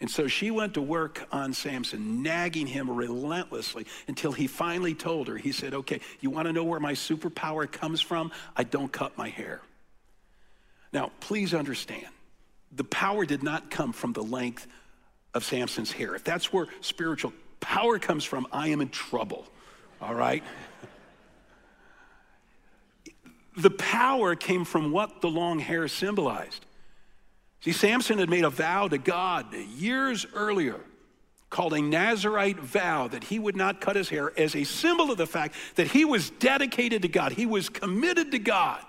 And 0.00 0.10
so 0.10 0.26
she 0.26 0.50
went 0.50 0.72
to 0.74 0.80
work 0.80 1.28
on 1.30 1.52
Samson, 1.52 2.22
nagging 2.22 2.66
him 2.66 2.90
relentlessly 2.90 3.84
until 4.08 4.32
he 4.32 4.46
finally 4.46 4.94
told 4.94 5.28
her, 5.28 5.36
he 5.36 5.52
said, 5.52 5.74
Okay, 5.74 6.00
you 6.20 6.30
want 6.30 6.46
to 6.46 6.52
know 6.54 6.64
where 6.64 6.80
my 6.80 6.94
superpower 6.94 7.70
comes 7.70 8.00
from? 8.00 8.32
I 8.56 8.64
don't 8.64 8.90
cut 8.90 9.18
my 9.18 9.28
hair. 9.28 9.60
Now, 10.92 11.10
please 11.20 11.54
understand, 11.54 12.06
the 12.70 12.84
power 12.84 13.24
did 13.24 13.42
not 13.42 13.70
come 13.70 13.92
from 13.92 14.12
the 14.12 14.22
length 14.22 14.66
of 15.34 15.44
Samson's 15.44 15.92
hair. 15.92 16.14
If 16.14 16.24
that's 16.24 16.52
where 16.52 16.66
spiritual 16.80 17.32
power 17.60 17.98
comes 17.98 18.24
from, 18.24 18.46
I 18.52 18.68
am 18.68 18.80
in 18.80 18.90
trouble, 18.90 19.46
all 20.00 20.14
right? 20.14 20.42
the 23.56 23.70
power 23.70 24.34
came 24.34 24.64
from 24.64 24.92
what 24.92 25.20
the 25.20 25.28
long 25.28 25.58
hair 25.58 25.88
symbolized. 25.88 26.64
See, 27.60 27.72
Samson 27.72 28.18
had 28.18 28.28
made 28.28 28.44
a 28.44 28.50
vow 28.50 28.88
to 28.88 28.98
God 28.98 29.54
years 29.54 30.26
earlier 30.34 30.80
called 31.48 31.74
a 31.74 31.82
Nazarite 31.82 32.58
vow 32.58 33.08
that 33.08 33.24
he 33.24 33.38
would 33.38 33.54
not 33.54 33.80
cut 33.80 33.94
his 33.94 34.08
hair 34.08 34.32
as 34.38 34.56
a 34.56 34.64
symbol 34.64 35.10
of 35.10 35.18
the 35.18 35.26
fact 35.26 35.54
that 35.76 35.86
he 35.86 36.04
was 36.04 36.30
dedicated 36.30 37.02
to 37.02 37.08
God, 37.08 37.32
he 37.32 37.46
was 37.46 37.68
committed 37.68 38.32
to 38.32 38.38
God. 38.38 38.82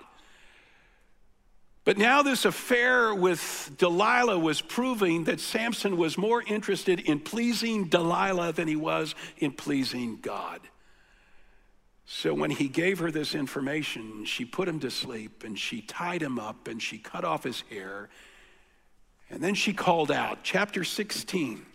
But 1.84 1.98
now, 1.98 2.22
this 2.22 2.46
affair 2.46 3.14
with 3.14 3.72
Delilah 3.76 4.38
was 4.38 4.62
proving 4.62 5.24
that 5.24 5.38
Samson 5.38 5.98
was 5.98 6.16
more 6.16 6.42
interested 6.42 7.00
in 7.00 7.20
pleasing 7.20 7.88
Delilah 7.88 8.54
than 8.54 8.68
he 8.68 8.76
was 8.76 9.14
in 9.36 9.52
pleasing 9.52 10.18
God. 10.22 10.60
So, 12.06 12.32
when 12.32 12.50
he 12.50 12.68
gave 12.68 13.00
her 13.00 13.10
this 13.10 13.34
information, 13.34 14.24
she 14.24 14.46
put 14.46 14.66
him 14.66 14.80
to 14.80 14.90
sleep 14.90 15.44
and 15.44 15.58
she 15.58 15.82
tied 15.82 16.22
him 16.22 16.38
up 16.38 16.68
and 16.68 16.80
she 16.80 16.96
cut 16.96 17.22
off 17.22 17.44
his 17.44 17.62
hair. 17.68 18.08
And 19.28 19.42
then 19.42 19.54
she 19.54 19.74
called 19.74 20.10
out, 20.10 20.38
chapter 20.42 20.84
16, 20.84 21.66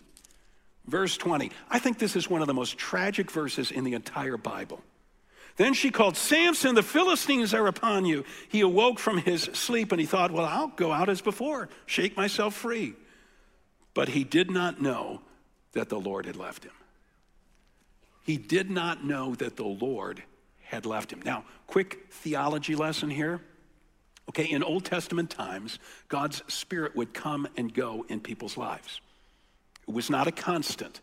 verse 0.86 1.16
20. 1.16 1.52
I 1.68 1.78
think 1.78 2.00
this 2.00 2.16
is 2.16 2.28
one 2.28 2.40
of 2.40 2.48
the 2.48 2.54
most 2.54 2.76
tragic 2.76 3.30
verses 3.30 3.70
in 3.70 3.84
the 3.84 3.94
entire 3.94 4.36
Bible. 4.36 4.82
Then 5.56 5.74
she 5.74 5.90
called, 5.90 6.16
Samson, 6.16 6.74
the 6.74 6.82
Philistines 6.82 7.52
are 7.54 7.66
upon 7.66 8.04
you. 8.04 8.24
He 8.48 8.60
awoke 8.60 8.98
from 8.98 9.18
his 9.18 9.42
sleep 9.52 9.92
and 9.92 10.00
he 10.00 10.06
thought, 10.06 10.30
Well, 10.30 10.44
I'll 10.44 10.68
go 10.68 10.92
out 10.92 11.08
as 11.08 11.20
before, 11.20 11.68
shake 11.86 12.16
myself 12.16 12.54
free. 12.54 12.94
But 13.94 14.10
he 14.10 14.24
did 14.24 14.50
not 14.50 14.80
know 14.80 15.20
that 15.72 15.88
the 15.88 15.98
Lord 15.98 16.26
had 16.26 16.36
left 16.36 16.64
him. 16.64 16.72
He 18.24 18.36
did 18.36 18.70
not 18.70 19.04
know 19.04 19.34
that 19.34 19.56
the 19.56 19.64
Lord 19.64 20.22
had 20.62 20.86
left 20.86 21.12
him. 21.12 21.20
Now, 21.24 21.44
quick 21.66 22.06
theology 22.10 22.76
lesson 22.76 23.10
here. 23.10 23.40
Okay, 24.28 24.44
in 24.44 24.62
Old 24.62 24.84
Testament 24.84 25.28
times, 25.30 25.80
God's 26.08 26.42
Spirit 26.46 26.94
would 26.94 27.12
come 27.12 27.48
and 27.56 27.74
go 27.74 28.06
in 28.08 28.20
people's 28.20 28.56
lives. 28.56 29.00
It 29.88 29.92
was 29.92 30.08
not 30.08 30.28
a 30.28 30.32
constant. 30.32 31.00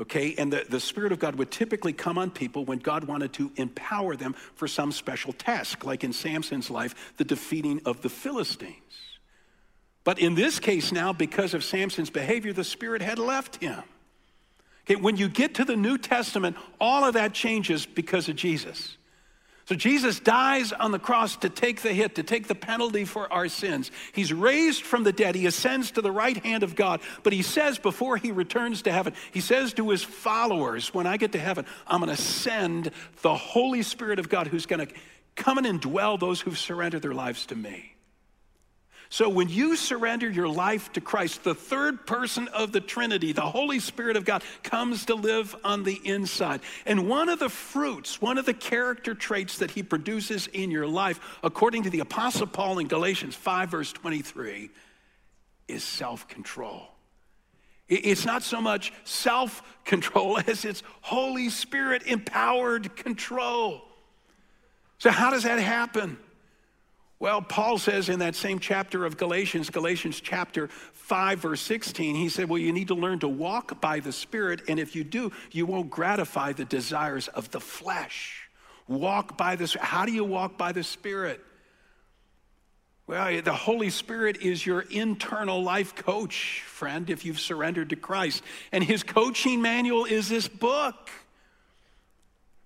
Okay, 0.00 0.34
and 0.38 0.50
the, 0.50 0.64
the 0.66 0.80
Spirit 0.80 1.12
of 1.12 1.18
God 1.18 1.34
would 1.34 1.50
typically 1.50 1.92
come 1.92 2.16
on 2.16 2.30
people 2.30 2.64
when 2.64 2.78
God 2.78 3.04
wanted 3.04 3.34
to 3.34 3.52
empower 3.56 4.16
them 4.16 4.34
for 4.54 4.66
some 4.66 4.92
special 4.92 5.34
task, 5.34 5.84
like 5.84 6.02
in 6.02 6.14
Samson's 6.14 6.70
life, 6.70 7.12
the 7.18 7.24
defeating 7.24 7.82
of 7.84 8.00
the 8.00 8.08
Philistines. 8.08 8.74
But 10.02 10.18
in 10.18 10.34
this 10.34 10.58
case 10.58 10.90
now, 10.90 11.12
because 11.12 11.52
of 11.52 11.62
Samson's 11.62 12.08
behavior, 12.08 12.54
the 12.54 12.64
Spirit 12.64 13.02
had 13.02 13.18
left 13.18 13.56
him. 13.56 13.82
Okay, 14.86 14.96
when 14.96 15.18
you 15.18 15.28
get 15.28 15.56
to 15.56 15.66
the 15.66 15.76
New 15.76 15.98
Testament, 15.98 16.56
all 16.80 17.04
of 17.04 17.12
that 17.12 17.34
changes 17.34 17.84
because 17.84 18.30
of 18.30 18.36
Jesus. 18.36 18.96
So 19.70 19.76
Jesus 19.76 20.18
dies 20.18 20.72
on 20.72 20.90
the 20.90 20.98
cross 20.98 21.36
to 21.36 21.48
take 21.48 21.82
the 21.82 21.92
hit, 21.92 22.16
to 22.16 22.24
take 22.24 22.48
the 22.48 22.56
penalty 22.56 23.04
for 23.04 23.32
our 23.32 23.46
sins. 23.46 23.92
He's 24.12 24.32
raised 24.32 24.82
from 24.82 25.04
the 25.04 25.12
dead. 25.12 25.36
He 25.36 25.46
ascends 25.46 25.92
to 25.92 26.02
the 26.02 26.10
right 26.10 26.36
hand 26.38 26.64
of 26.64 26.74
God. 26.74 27.00
But 27.22 27.32
he 27.32 27.42
says 27.42 27.78
before 27.78 28.16
he 28.16 28.32
returns 28.32 28.82
to 28.82 28.90
heaven, 28.90 29.14
he 29.30 29.40
says 29.40 29.72
to 29.74 29.90
his 29.90 30.02
followers, 30.02 30.92
when 30.92 31.06
I 31.06 31.18
get 31.18 31.30
to 31.32 31.38
heaven, 31.38 31.66
I'm 31.86 32.00
going 32.00 32.10
to 32.12 32.20
send 32.20 32.90
the 33.22 33.36
Holy 33.36 33.84
Spirit 33.84 34.18
of 34.18 34.28
God 34.28 34.48
who's 34.48 34.66
going 34.66 34.84
to 34.84 34.92
come 35.36 35.56
and 35.56 35.64
indwell 35.64 36.18
those 36.18 36.40
who've 36.40 36.58
surrendered 36.58 37.02
their 37.02 37.14
lives 37.14 37.46
to 37.46 37.54
me. 37.54 37.89
So 39.12 39.28
when 39.28 39.48
you 39.48 39.74
surrender 39.74 40.30
your 40.30 40.48
life 40.48 40.92
to 40.92 41.00
Christ, 41.00 41.42
the 41.42 41.54
third 41.54 42.06
person 42.06 42.46
of 42.48 42.70
the 42.70 42.80
Trinity, 42.80 43.32
the 43.32 43.40
Holy 43.40 43.80
Spirit 43.80 44.16
of 44.16 44.24
God, 44.24 44.44
comes 44.62 45.06
to 45.06 45.16
live 45.16 45.56
on 45.64 45.82
the 45.82 46.00
inside. 46.04 46.60
And 46.86 47.08
one 47.08 47.28
of 47.28 47.40
the 47.40 47.48
fruits, 47.48 48.22
one 48.22 48.38
of 48.38 48.46
the 48.46 48.54
character 48.54 49.16
traits 49.16 49.58
that 49.58 49.72
he 49.72 49.82
produces 49.82 50.46
in 50.46 50.70
your 50.70 50.86
life, 50.86 51.18
according 51.42 51.82
to 51.82 51.90
the 51.90 51.98
Apostle 51.98 52.46
Paul 52.46 52.78
in 52.78 52.86
Galatians 52.86 53.34
5, 53.34 53.70
verse 53.70 53.92
23, 53.92 54.70
is 55.66 55.82
self 55.82 56.28
control. 56.28 56.86
It's 57.88 58.24
not 58.24 58.44
so 58.44 58.60
much 58.60 58.92
self 59.02 59.64
control 59.84 60.38
as 60.46 60.64
it's 60.64 60.84
Holy 61.00 61.48
Spirit 61.48 62.04
empowered 62.06 62.94
control. 62.94 63.82
So, 64.98 65.10
how 65.10 65.30
does 65.30 65.42
that 65.42 65.58
happen? 65.58 66.16
Well, 67.20 67.42
Paul 67.42 67.76
says 67.76 68.08
in 68.08 68.20
that 68.20 68.34
same 68.34 68.58
chapter 68.58 69.04
of 69.04 69.18
Galatians, 69.18 69.68
Galatians 69.68 70.22
chapter 70.22 70.68
5, 70.68 71.38
verse 71.40 71.60
16, 71.60 72.14
he 72.14 72.30
said, 72.30 72.48
Well, 72.48 72.58
you 72.58 72.72
need 72.72 72.88
to 72.88 72.94
learn 72.94 73.18
to 73.18 73.28
walk 73.28 73.78
by 73.78 74.00
the 74.00 74.10
Spirit, 74.10 74.62
and 74.68 74.80
if 74.80 74.96
you 74.96 75.04
do, 75.04 75.30
you 75.52 75.66
won't 75.66 75.90
gratify 75.90 76.54
the 76.54 76.64
desires 76.64 77.28
of 77.28 77.50
the 77.50 77.60
flesh. 77.60 78.48
Walk 78.88 79.36
by 79.36 79.54
the 79.54 79.76
How 79.78 80.06
do 80.06 80.12
you 80.12 80.24
walk 80.24 80.56
by 80.56 80.72
the 80.72 80.82
Spirit? 80.82 81.44
Well, 83.06 83.26
eh, 83.26 83.42
the 83.42 83.52
Holy 83.52 83.90
Spirit 83.90 84.40
is 84.40 84.64
your 84.64 84.80
internal 84.80 85.62
life 85.62 85.94
coach, 85.94 86.62
friend, 86.66 87.10
if 87.10 87.26
you've 87.26 87.40
surrendered 87.40 87.90
to 87.90 87.96
Christ. 87.96 88.42
And 88.72 88.82
his 88.82 89.02
coaching 89.02 89.60
manual 89.60 90.06
is 90.06 90.30
this 90.30 90.48
book. 90.48 91.10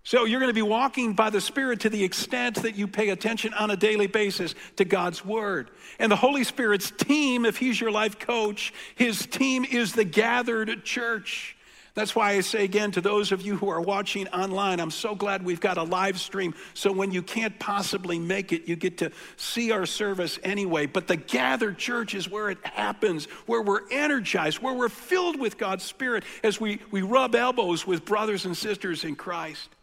So 0.06 0.26
you're 0.26 0.38
going 0.38 0.50
to 0.50 0.54
be 0.54 0.60
walking 0.60 1.14
by 1.14 1.30
the 1.30 1.40
Spirit 1.40 1.80
to 1.80 1.90
the 1.90 2.04
extent 2.04 2.56
that 2.56 2.76
you 2.76 2.86
pay 2.86 3.08
attention 3.08 3.54
on 3.54 3.70
a 3.70 3.76
daily 3.76 4.06
basis 4.06 4.54
to 4.76 4.84
God's 4.84 5.24
Word. 5.24 5.70
And 5.98 6.12
the 6.12 6.16
Holy 6.16 6.44
Spirit's 6.44 6.90
team, 6.90 7.46
if 7.46 7.56
He's 7.56 7.80
your 7.80 7.90
life 7.90 8.18
coach, 8.18 8.74
His 8.96 9.24
team 9.24 9.64
is 9.64 9.94
the 9.94 10.04
gathered 10.04 10.84
church. 10.84 11.56
That's 11.94 12.14
why 12.14 12.32
I 12.32 12.40
say 12.40 12.64
again 12.64 12.90
to 12.92 13.00
those 13.00 13.32
of 13.32 13.40
you 13.40 13.56
who 13.56 13.70
are 13.70 13.80
watching 13.80 14.28
online, 14.28 14.78
I'm 14.78 14.90
so 14.90 15.14
glad 15.14 15.42
we've 15.42 15.60
got 15.60 15.78
a 15.78 15.84
live 15.84 16.18
stream. 16.18 16.52
So 16.74 16.92
when 16.92 17.10
you 17.10 17.22
can't 17.22 17.58
possibly 17.58 18.18
make 18.18 18.52
it, 18.52 18.68
you 18.68 18.76
get 18.76 18.98
to 18.98 19.12
see 19.36 19.70
our 19.70 19.86
service 19.86 20.38
anyway. 20.42 20.84
But 20.84 21.06
the 21.06 21.16
gathered 21.16 21.78
church 21.78 22.14
is 22.14 22.28
where 22.28 22.50
it 22.50 22.58
happens, 22.66 23.24
where 23.46 23.62
we're 23.62 23.88
energized, 23.90 24.60
where 24.60 24.74
we're 24.74 24.88
filled 24.90 25.38
with 25.38 25.56
God's 25.56 25.84
Spirit 25.84 26.24
as 26.42 26.60
we, 26.60 26.80
we 26.90 27.00
rub 27.00 27.34
elbows 27.34 27.86
with 27.86 28.04
brothers 28.04 28.44
and 28.44 28.56
sisters 28.56 29.04
in 29.04 29.14
Christ. 29.14 29.73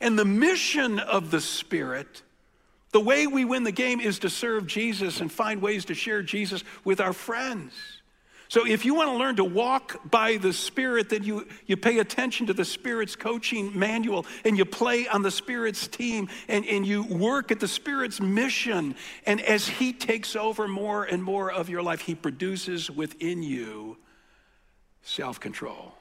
And 0.00 0.18
the 0.18 0.24
mission 0.24 0.98
of 0.98 1.30
the 1.30 1.40
Spirit, 1.40 2.22
the 2.92 3.00
way 3.00 3.26
we 3.26 3.44
win 3.44 3.64
the 3.64 3.72
game 3.72 4.00
is 4.00 4.20
to 4.20 4.30
serve 4.30 4.66
Jesus 4.66 5.20
and 5.20 5.30
find 5.30 5.62
ways 5.62 5.84
to 5.86 5.94
share 5.94 6.22
Jesus 6.22 6.64
with 6.84 7.00
our 7.00 7.12
friends. 7.12 7.72
So 8.50 8.66
if 8.66 8.84
you 8.84 8.96
want 8.96 9.10
to 9.10 9.16
learn 9.16 9.36
to 9.36 9.44
walk 9.44 10.10
by 10.10 10.36
the 10.36 10.52
Spirit, 10.52 11.08
then 11.08 11.22
you, 11.22 11.46
you 11.66 11.76
pay 11.76 12.00
attention 12.00 12.48
to 12.48 12.52
the 12.52 12.64
Spirit's 12.64 13.14
coaching 13.14 13.78
manual 13.78 14.26
and 14.44 14.58
you 14.58 14.64
play 14.64 15.06
on 15.06 15.22
the 15.22 15.30
Spirit's 15.30 15.86
team 15.86 16.28
and, 16.48 16.66
and 16.66 16.84
you 16.84 17.04
work 17.04 17.52
at 17.52 17.60
the 17.60 17.68
Spirit's 17.68 18.20
mission. 18.20 18.96
And 19.24 19.40
as 19.40 19.68
He 19.68 19.92
takes 19.92 20.34
over 20.34 20.66
more 20.66 21.04
and 21.04 21.22
more 21.22 21.52
of 21.52 21.68
your 21.68 21.80
life, 21.80 22.00
He 22.00 22.16
produces 22.16 22.90
within 22.90 23.44
you 23.44 23.98
self 25.02 25.38
control 25.38 25.94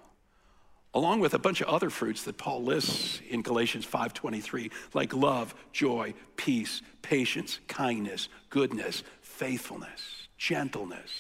along 0.94 1.20
with 1.20 1.34
a 1.34 1.40
bunch 1.40 1.62
of 1.62 1.68
other 1.68 1.90
fruits 1.90 2.24
that 2.24 2.38
Paul 2.38 2.64
lists 2.64 3.22
in 3.30 3.42
Galatians 3.42 3.86
5:23, 3.86 4.72
like 4.94 5.14
love, 5.14 5.54
joy, 5.72 6.14
peace, 6.36 6.82
patience, 7.02 7.60
kindness, 7.68 8.28
goodness, 8.50 9.04
faithfulness, 9.22 10.28
gentleness. 10.38 11.12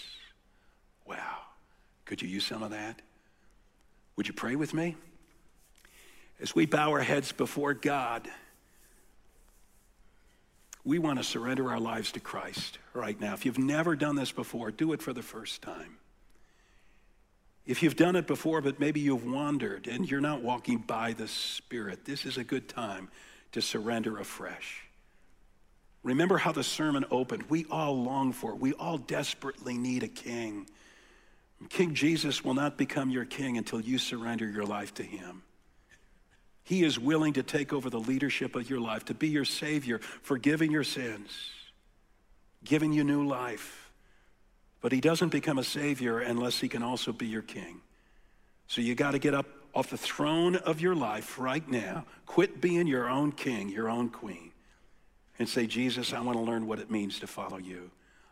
Wow. 1.06 1.38
Could 2.06 2.22
you 2.22 2.28
use 2.28 2.46
some 2.46 2.64
of 2.64 2.72
that? 2.72 3.02
Would 4.16 4.28
you 4.28 4.34
pray 4.34 4.56
with 4.56 4.74
me? 4.74 4.98
As 6.42 6.56
we 6.56 6.66
bow 6.66 6.90
our 6.90 7.02
heads 7.02 7.32
before 7.32 7.74
God, 7.74 8.28
we 10.84 10.98
want 10.98 11.20
to 11.20 11.24
surrender 11.24 11.70
our 11.70 11.80
lives 11.80 12.12
to 12.14 12.20
Christ 12.20 12.80
right 12.94 13.20
now. 13.20 13.34
If 13.34 13.46
you've 13.46 13.60
never 13.60 13.96
done 13.96 14.16
this 14.16 14.32
before, 14.32 14.72
do 14.72 14.94
it 14.94 15.02
for 15.04 15.14
the 15.14 15.22
first 15.22 15.62
time. 15.62 15.99
If 17.66 17.84
you've 17.84 17.96
done 17.96 18.16
it 18.16 18.26
before, 18.26 18.62
but 18.62 18.80
maybe 18.80 19.00
you've 19.00 19.26
wandered 19.26 19.88
and 19.88 20.10
you're 20.10 20.22
not 20.22 20.42
walking 20.42 20.80
by 20.80 21.14
the 21.14 21.28
Spirit, 21.28 22.06
this 22.06 22.26
is 22.26 22.38
a 22.38 22.44
good 22.44 22.68
time 22.68 23.10
to 23.52 23.62
surrender 23.62 24.20
afresh. 24.20 24.84
Remember 26.04 26.38
how 26.38 26.52
the 26.52 26.64
sermon 26.64 27.06
opened. 27.12 27.44
We 27.50 27.66
all 27.70 28.02
long 28.02 28.32
for 28.32 28.52
it. 28.52 28.60
We 28.60 28.74
all 28.74 28.98
desperately 28.98 29.78
need 29.78 30.04
a 30.04 30.08
king. 30.08 30.68
King 31.68 31.94
Jesus 31.94 32.44
will 32.44 32.54
not 32.54 32.78
become 32.78 33.10
your 33.10 33.26
king 33.26 33.58
until 33.58 33.82
you 33.82 33.98
surrender 33.98 34.50
your 34.50 34.66
life 34.66 34.94
to 34.96 35.04
him. 35.04 35.44
He 36.64 36.84
is 36.84 36.98
willing 36.98 37.34
to 37.34 37.44
take 37.44 37.74
over 37.74 37.90
the 37.90 38.00
leadership 38.00 38.56
of 38.56 38.70
your 38.70 38.80
life, 38.80 39.06
to 39.06 39.14
be 39.14 39.28
your 39.28 39.44
Savior, 39.44 40.00
forgiving 40.00 40.72
your 40.72 40.84
sins, 40.84 41.32
giving 42.64 42.94
you 42.94 43.04
new 43.04 43.28
life. 43.28 43.89
But 44.82 44.92
he 44.92 45.02
doesn't 45.02 45.30
become 45.30 45.58
a 45.58 45.64
savior 45.64 46.20
unless 46.20 46.60
he 46.60 46.70
can 46.70 46.84
also 46.84 47.12
be 47.12 47.28
your 47.28 47.42
king. 47.42 47.82
So 48.68 48.82
you 48.82 48.96
got 48.96 49.12
to 49.12 49.20
get 49.20 49.34
up 49.34 49.48
off 49.74 49.90
the 49.90 49.98
throne 49.98 50.56
of 50.56 50.80
your 50.80 50.96
life 50.96 51.38
right 51.38 51.68
now. 51.70 52.06
Quit 52.26 52.62
being 52.62 52.88
your 52.88 53.10
own 53.10 53.32
king, 53.32 53.70
your 53.70 53.90
own 53.90 54.10
queen, 54.10 54.52
and 55.38 55.48
say, 55.48 55.68
Jesus, 55.68 56.14
I 56.14 56.22
want 56.22 56.38
to 56.38 56.44
learn 56.44 56.68
what 56.68 56.80
it 56.80 56.90
means 56.90 57.20
to 57.20 57.28
follow 57.28 57.58
you. 57.58 57.92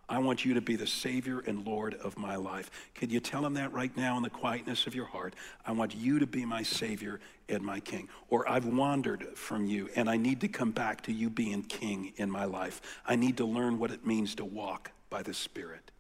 I 0.10 0.20
want 0.20 0.46
you 0.46 0.54
to 0.54 0.62
be 0.62 0.78
the 0.78 0.88
Savior 0.88 1.42
and 1.46 1.66
Lord 1.66 1.96
of 1.96 2.18
my 2.18 2.38
life. 2.38 2.72
Can 2.96 3.10
you 3.10 3.20
tell 3.20 3.46
him 3.46 3.56
that 3.56 3.74
right 3.74 3.96
now 3.98 4.16
in 4.16 4.24
the 4.24 4.30
quietness 4.30 4.88
of 4.88 4.96
your 4.96 5.06
heart? 5.06 5.36
I 5.66 5.74
want 5.74 5.96
you 5.96 6.20
to 6.20 6.28
be 6.28 6.46
my 6.46 6.64
Savior 6.64 7.20
and 7.50 7.62
my 7.62 7.82
King. 7.82 8.08
Or 8.30 8.48
I've 8.50 8.66
wandered 8.66 9.28
from 9.36 9.66
you 9.66 9.90
and 9.98 10.10
I 10.10 10.16
need 10.16 10.40
to 10.42 10.48
come 10.48 10.72
back 10.72 11.02
to 11.04 11.12
you 11.12 11.30
being 11.30 11.62
King 11.64 12.14
in 12.16 12.32
my 12.32 12.46
life. 12.46 12.82
I 13.06 13.18
need 13.18 13.36
to 13.38 13.46
learn 13.46 13.80
what 13.80 13.92
it 13.92 14.06
means 14.06 14.36
to 14.36 14.46
walk 14.46 14.92
by 15.10 15.24
the 15.24 15.34
Spirit. 15.34 15.92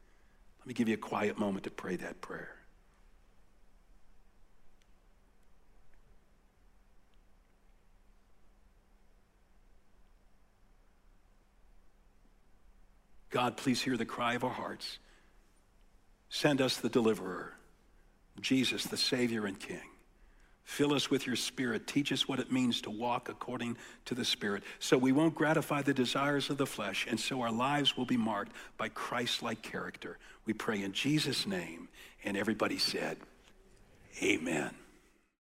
Let 0.67 0.71
me 0.71 0.73
give 0.73 0.89
you 0.89 0.95
a 0.95 0.97
quiet 0.97 1.39
moment 1.39 1.63
to 1.63 1.71
pray 1.71 1.95
that 1.95 2.19
prayer. 2.19 2.53
God, 13.29 13.55
please 13.55 13.81
hear 13.81 13.95
the 13.95 14.03
cry 14.03 14.33
of 14.33 14.43
our 14.43 14.49
hearts. 14.49 14.99
Send 16.27 16.59
us 16.59 16.75
the 16.75 16.89
deliverer, 16.89 17.53
Jesus, 18.41 18.83
the 18.83 18.97
Savior 18.97 19.45
and 19.45 19.57
King. 19.57 19.96
Fill 20.67 20.93
us 20.93 21.09
with 21.09 21.25
your 21.25 21.37
Spirit. 21.37 21.87
Teach 21.87 22.11
us 22.11 22.27
what 22.27 22.39
it 22.39 22.51
means 22.51 22.81
to 22.81 22.89
walk 22.89 23.29
according 23.29 23.77
to 24.03 24.13
the 24.13 24.25
Spirit 24.25 24.63
so 24.79 24.97
we 24.97 25.13
won't 25.13 25.33
gratify 25.33 25.81
the 25.81 25.93
desires 25.93 26.49
of 26.49 26.57
the 26.57 26.65
flesh 26.65 27.07
and 27.09 27.17
so 27.17 27.39
our 27.39 27.53
lives 27.53 27.95
will 27.95 28.05
be 28.05 28.17
marked 28.17 28.51
by 28.77 28.89
Christ 28.89 29.41
like 29.41 29.61
character. 29.61 30.17
We 30.45 30.51
pray 30.51 30.83
in 30.83 30.91
Jesus' 30.91 31.47
name. 31.47 31.87
And 32.25 32.35
everybody 32.35 32.77
said, 32.77 33.17
Amen. 34.21 34.71